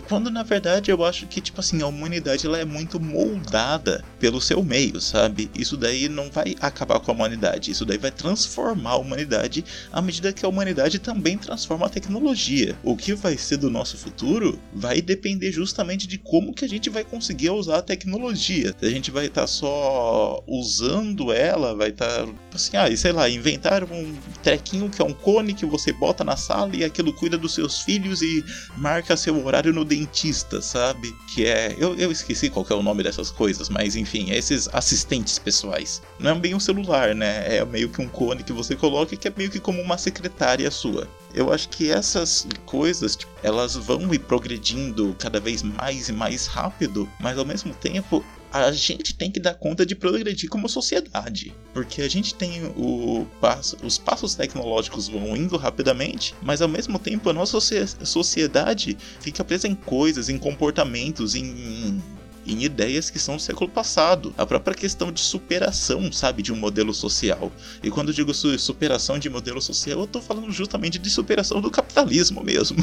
Quando 0.00 0.30
na 0.30 0.42
verdade 0.42 0.90
eu 0.90 1.04
acho 1.04 1.26
que, 1.26 1.40
tipo 1.40 1.60
assim, 1.60 1.82
a 1.82 1.86
humanidade 1.86 2.46
ela 2.46 2.58
é 2.58 2.64
muito 2.64 2.98
moldada 3.00 4.04
pelo 4.18 4.40
seu 4.40 4.62
meio, 4.62 5.00
sabe? 5.00 5.50
Isso 5.54 5.76
daí 5.76 6.08
não 6.08 6.30
vai 6.30 6.54
acabar 6.60 7.00
com 7.00 7.10
a 7.10 7.14
humanidade, 7.14 7.70
isso 7.70 7.84
daí 7.84 7.98
vai 7.98 8.10
transformar 8.10 8.92
a 8.92 8.96
humanidade 8.96 9.64
à 9.92 10.00
medida 10.00 10.32
que 10.32 10.44
a 10.44 10.48
humanidade 10.48 10.98
também 10.98 11.36
transforma 11.36 11.86
a 11.86 11.90
tecnologia. 11.90 12.76
O 12.82 12.96
que 12.96 13.14
vai 13.14 13.36
ser 13.36 13.56
do 13.56 13.70
nosso 13.70 13.96
futuro 13.96 14.58
vai 14.72 15.00
depender 15.00 15.52
justamente 15.52 16.06
de 16.06 16.18
como 16.18 16.54
que 16.54 16.64
a 16.64 16.68
gente 16.68 16.88
vai 16.88 17.04
conseguir 17.04 17.50
usar 17.50 17.78
a 17.78 17.82
tecnologia. 17.82 18.74
Se 18.78 18.86
a 18.86 18.90
gente 18.90 19.10
vai 19.10 19.26
estar 19.26 19.42
tá 19.42 19.46
só 19.46 20.42
usando 20.46 21.32
ela, 21.32 21.74
vai 21.74 21.90
estar 21.90 22.26
tá, 22.26 22.32
assim, 22.54 22.76
ah, 22.76 22.96
sei 22.96 23.12
lá, 23.12 23.28
inventar 23.28 23.84
um 23.84 24.14
trequinho 24.42 24.88
que 24.88 25.02
é 25.02 25.04
um 25.04 25.12
cone 25.12 25.54
que 25.54 25.66
você 25.66 25.92
bota 25.92 26.24
na 26.24 26.36
sala 26.36 26.74
e 26.74 26.84
aquilo 26.84 27.12
cuida 27.12 27.36
dos 27.36 27.54
seus 27.54 27.80
filhos 27.80 28.22
e 28.22 28.44
marca 28.76 29.16
seu 29.16 29.44
horário 29.44 29.72
no 29.72 29.81
dentista, 29.84 30.60
sabe? 30.60 31.14
Que 31.28 31.46
é. 31.46 31.74
Eu, 31.78 31.96
eu 31.96 32.10
esqueci 32.10 32.50
qual 32.50 32.66
é 32.68 32.74
o 32.74 32.82
nome 32.82 33.02
dessas 33.02 33.30
coisas, 33.30 33.68
mas 33.68 33.96
enfim, 33.96 34.30
é 34.30 34.38
esses 34.38 34.68
assistentes 34.72 35.38
pessoais. 35.38 36.02
Não 36.18 36.30
é 36.30 36.34
bem 36.34 36.54
um 36.54 36.60
celular, 36.60 37.14
né? 37.14 37.56
É 37.56 37.64
meio 37.64 37.88
que 37.88 38.00
um 38.00 38.08
cone 38.08 38.42
que 38.42 38.52
você 38.52 38.74
coloca 38.74 39.16
que 39.16 39.28
é 39.28 39.32
meio 39.36 39.50
que 39.50 39.60
como 39.60 39.80
uma 39.80 39.98
secretária 39.98 40.70
sua. 40.70 41.08
Eu 41.34 41.52
acho 41.52 41.68
que 41.70 41.90
essas 41.90 42.46
coisas, 42.66 43.16
tipo, 43.16 43.32
elas 43.42 43.74
vão 43.74 44.12
ir 44.12 44.18
progredindo 44.18 45.16
cada 45.18 45.40
vez 45.40 45.62
mais 45.62 46.08
e 46.08 46.12
mais 46.12 46.46
rápido, 46.46 47.08
mas 47.18 47.38
ao 47.38 47.44
mesmo 47.44 47.72
tempo 47.74 48.24
a 48.52 48.70
gente 48.72 49.14
tem 49.14 49.30
que 49.30 49.40
dar 49.40 49.54
conta 49.54 49.86
de 49.86 49.94
progredir 49.94 50.48
como 50.50 50.68
sociedade. 50.68 51.54
Porque 51.72 52.02
a 52.02 52.08
gente 52.08 52.34
tem 52.34 52.66
o 52.76 53.26
passo, 53.40 53.76
os 53.82 53.96
passos 53.96 54.34
tecnológicos 54.34 55.08
vão 55.08 55.36
indo 55.36 55.56
rapidamente, 55.56 56.34
mas 56.42 56.60
ao 56.60 56.68
mesmo 56.68 56.98
tempo 56.98 57.30
a 57.30 57.32
nossa 57.32 57.58
sociedade 58.04 58.96
fica 59.20 59.42
presa 59.42 59.66
em 59.66 59.74
coisas, 59.74 60.28
em 60.28 60.38
comportamentos, 60.38 61.34
em 61.34 62.00
em 62.46 62.64
ideias 62.64 63.08
que 63.08 63.18
são 63.18 63.36
do 63.36 63.42
século 63.42 63.70
passado. 63.70 64.34
A 64.36 64.44
própria 64.44 64.74
questão 64.74 65.12
de 65.12 65.20
superação, 65.20 66.10
sabe, 66.12 66.42
de 66.42 66.52
um 66.52 66.56
modelo 66.56 66.92
social. 66.92 67.52
E 67.82 67.90
quando 67.90 68.08
eu 68.08 68.14
digo 68.14 68.34
superação 68.34 69.18
de 69.18 69.30
modelo 69.30 69.60
social, 69.60 70.00
eu 70.00 70.06
tô 70.06 70.20
falando 70.20 70.50
justamente 70.50 70.98
de 70.98 71.08
superação 71.08 71.60
do 71.60 71.70
capitalismo 71.70 72.42
mesmo. 72.42 72.82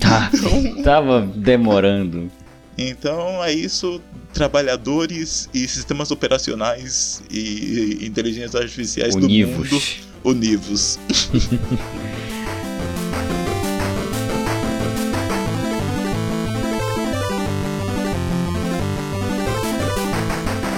Tá. 0.00 0.30
então... 0.34 0.82
Tava 0.82 1.20
demorando. 1.20 2.30
Então 2.78 3.42
é 3.42 3.52
isso, 3.52 4.02
trabalhadores 4.32 5.48
e 5.54 5.66
sistemas 5.66 6.10
operacionais 6.10 7.22
e 7.30 7.98
inteligências 8.02 8.54
artificiais 8.54 9.14
univos. 9.14 9.70
do 9.70 9.74
mundo 9.74 9.82
univos. 10.24 10.98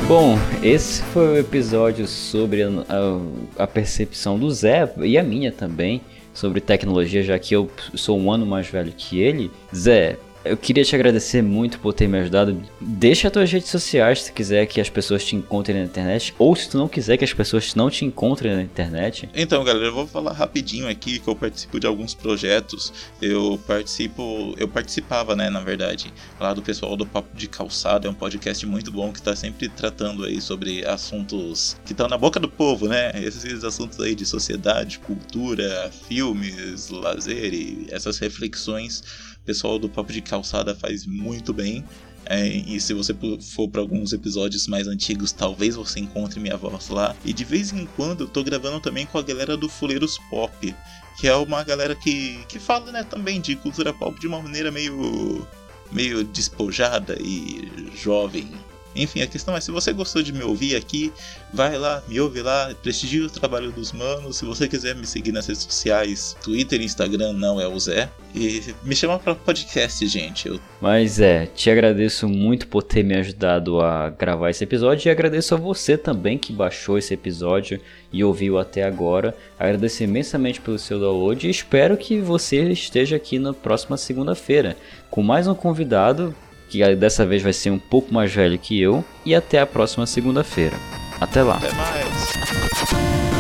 Bom, 0.06 0.38
esse 0.62 1.02
foi 1.12 1.28
o 1.28 1.37
episódio 1.37 2.06
sobre 2.06 2.62
a, 2.62 2.68
a, 2.68 3.64
a, 3.64 3.66
percepção 3.66 4.38
do 4.38 4.50
Zé 4.50 4.90
e 5.02 5.18
a 5.18 5.22
minha 5.22 5.52
também 5.52 6.00
sobre 6.32 6.62
tecnologia, 6.62 7.22
já 7.22 7.38
que 7.38 7.54
eu 7.54 7.70
sou 7.94 8.18
um 8.18 8.32
ano 8.32 8.46
mais 8.46 8.66
velho 8.68 8.90
que 8.96 9.20
ele. 9.20 9.50
Zé, 9.74 10.16
eu 10.48 10.56
queria 10.56 10.84
te 10.84 10.94
agradecer 10.94 11.42
muito 11.42 11.78
por 11.78 11.92
ter 11.92 12.08
me 12.08 12.18
ajudado. 12.18 12.62
Deixa 12.80 13.28
as 13.28 13.32
tuas 13.32 13.50
redes 13.50 13.68
sociais 13.68 14.22
se 14.22 14.32
quiser 14.32 14.66
que 14.66 14.80
as 14.80 14.88
pessoas 14.88 15.24
te 15.24 15.37
encontrem 15.37 15.76
na 15.76 15.84
internet, 15.84 16.34
ou 16.38 16.54
se 16.56 16.68
tu 16.68 16.78
não 16.78 16.88
quiser 16.88 17.16
que 17.16 17.24
as 17.24 17.32
pessoas 17.32 17.74
não 17.74 17.90
te 17.90 18.04
encontrem 18.04 18.54
na 18.54 18.62
internet. 18.62 19.28
Então, 19.34 19.62
galera, 19.62 19.87
eu 19.87 19.94
vou 19.94 20.06
falar 20.06 20.32
rapidinho 20.32 20.88
aqui 20.88 21.18
que 21.18 21.28
eu 21.28 21.37
participo 21.37 21.78
de 21.78 21.87
alguns 21.87 22.14
projetos. 22.14 22.92
Eu 23.20 23.61
participo, 23.66 24.54
eu 24.58 24.68
participava, 24.68 25.37
né, 25.37 25.50
na 25.50 25.61
verdade, 25.61 26.12
lá 26.40 26.54
do 26.54 26.62
pessoal 26.62 26.96
do 26.96 27.06
Papo 27.06 27.37
de 27.37 27.48
Calçada, 27.48 28.08
é 28.08 28.11
um 28.11 28.14
podcast 28.14 28.64
muito 28.66 28.90
bom 28.90 29.12
que 29.12 29.18
está 29.18 29.37
sempre 29.37 29.68
tratando 29.68 30.24
aí 30.24 30.40
sobre 30.40 30.87
assuntos 30.87 31.76
que 31.84 31.92
estão 31.92 32.08
na 32.08 32.16
boca 32.16 32.40
do 32.40 32.48
povo, 32.48 32.88
né? 32.88 33.12
Esses 33.14 33.64
assuntos 33.64 34.00
aí 34.00 34.14
de 34.14 34.24
sociedade, 34.24 34.98
cultura, 34.98 35.90
filmes, 36.08 36.88
lazer 36.90 37.52
e 37.52 37.87
essas 37.90 38.18
reflexões 38.18 39.02
pessoal 39.48 39.78
do 39.78 39.88
Papo 39.88 40.12
de 40.12 40.20
Calçada 40.20 40.74
faz 40.74 41.06
muito 41.06 41.54
bem. 41.54 41.82
É, 42.26 42.46
e 42.46 42.78
se 42.78 42.92
você 42.92 43.16
for 43.40 43.66
para 43.66 43.80
alguns 43.80 44.12
episódios 44.12 44.66
mais 44.66 44.87
antigos, 44.87 45.32
talvez 45.32 45.74
você 45.74 46.00
encontre 46.00 46.38
minha 46.38 46.58
voz 46.58 46.90
lá. 46.90 47.16
E 47.24 47.32
de 47.32 47.44
vez 47.44 47.72
em 47.72 47.87
quando 47.96 48.24
eu 48.24 48.28
tô 48.28 48.44
gravando 48.44 48.78
também 48.78 49.06
com 49.06 49.16
a 49.16 49.22
galera 49.22 49.56
do 49.56 49.66
Fuleiros 49.66 50.18
Pop, 50.28 50.74
que 51.18 51.26
é 51.26 51.34
uma 51.34 51.64
galera 51.64 51.94
que, 51.94 52.44
que 52.46 52.58
fala 52.58 52.92
né, 52.92 53.02
também 53.02 53.40
de 53.40 53.56
cultura 53.56 53.94
pop 53.94 54.20
de 54.20 54.26
uma 54.26 54.42
maneira 54.42 54.70
meio, 54.70 55.48
meio 55.90 56.22
despojada 56.24 57.16
e 57.18 57.90
jovem. 57.96 58.50
Enfim, 58.94 59.22
a 59.22 59.26
questão 59.26 59.56
é, 59.56 59.61
se 59.62 59.70
você 59.70 59.94
gostou 59.94 60.22
de 60.22 60.32
me 60.32 60.42
ouvir 60.42 60.76
aqui, 60.76 61.11
vai 61.54 61.78
lá, 61.78 62.02
me 62.06 62.20
ouve 62.20 62.42
lá, 62.42 62.74
prestigie 62.82 63.22
o 63.22 63.30
trabalho 63.30 63.72
dos 63.72 63.92
manos. 63.92 64.37
Se 64.37 64.44
você 64.44 64.68
quiser 64.68 64.94
me 64.94 65.06
seguir 65.06 65.32
nas 65.32 65.46
redes 65.46 65.62
sociais, 65.62 66.37
Twitter 66.42 66.82
e 66.82 66.84
Instagram 66.84 67.32
não 67.32 67.58
é 67.58 67.66
o 67.66 67.80
Zé. 67.80 68.11
E 68.38 68.74
me 68.85 68.94
chama 68.94 69.18
para 69.18 69.35
podcast, 69.35 70.07
gente. 70.07 70.46
Eu... 70.46 70.61
Mas 70.81 71.18
é, 71.18 71.46
te 71.46 71.68
agradeço 71.70 72.29
muito 72.29 72.68
por 72.68 72.85
ter 72.85 73.03
me 73.03 73.16
ajudado 73.16 73.81
a 73.81 74.11
gravar 74.11 74.51
esse 74.51 74.62
episódio 74.62 75.09
e 75.09 75.11
agradeço 75.11 75.55
a 75.55 75.59
você 75.59 75.98
também 75.98 76.38
que 76.38 76.53
baixou 76.53 76.96
esse 76.96 77.12
episódio 77.12 77.81
e 78.12 78.22
ouviu 78.22 78.57
até 78.57 78.85
agora. 78.85 79.37
Agradeço 79.59 80.05
imensamente 80.05 80.61
pelo 80.61 80.79
seu 80.79 81.01
download 81.01 81.46
e 81.46 81.51
espero 81.51 81.96
que 81.96 82.20
você 82.20 82.70
esteja 82.70 83.16
aqui 83.16 83.40
na 83.40 83.53
próxima 83.53 83.96
segunda-feira 83.96 84.77
com 85.11 85.20
mais 85.20 85.48
um 85.48 85.55
convidado 85.55 86.33
que 86.68 86.94
dessa 86.94 87.27
vez 87.27 87.42
vai 87.42 87.53
ser 87.53 87.70
um 87.70 87.79
pouco 87.79 88.12
mais 88.12 88.33
velho 88.33 88.59
que 88.59 88.81
eu, 88.81 89.05
e 89.24 89.35
até 89.35 89.59
a 89.59 89.66
próxima 89.66 90.07
segunda-feira. 90.07 90.77
Até 91.20 91.42
lá. 91.42 91.57
Até 91.57 91.72
mais. 91.72 93.38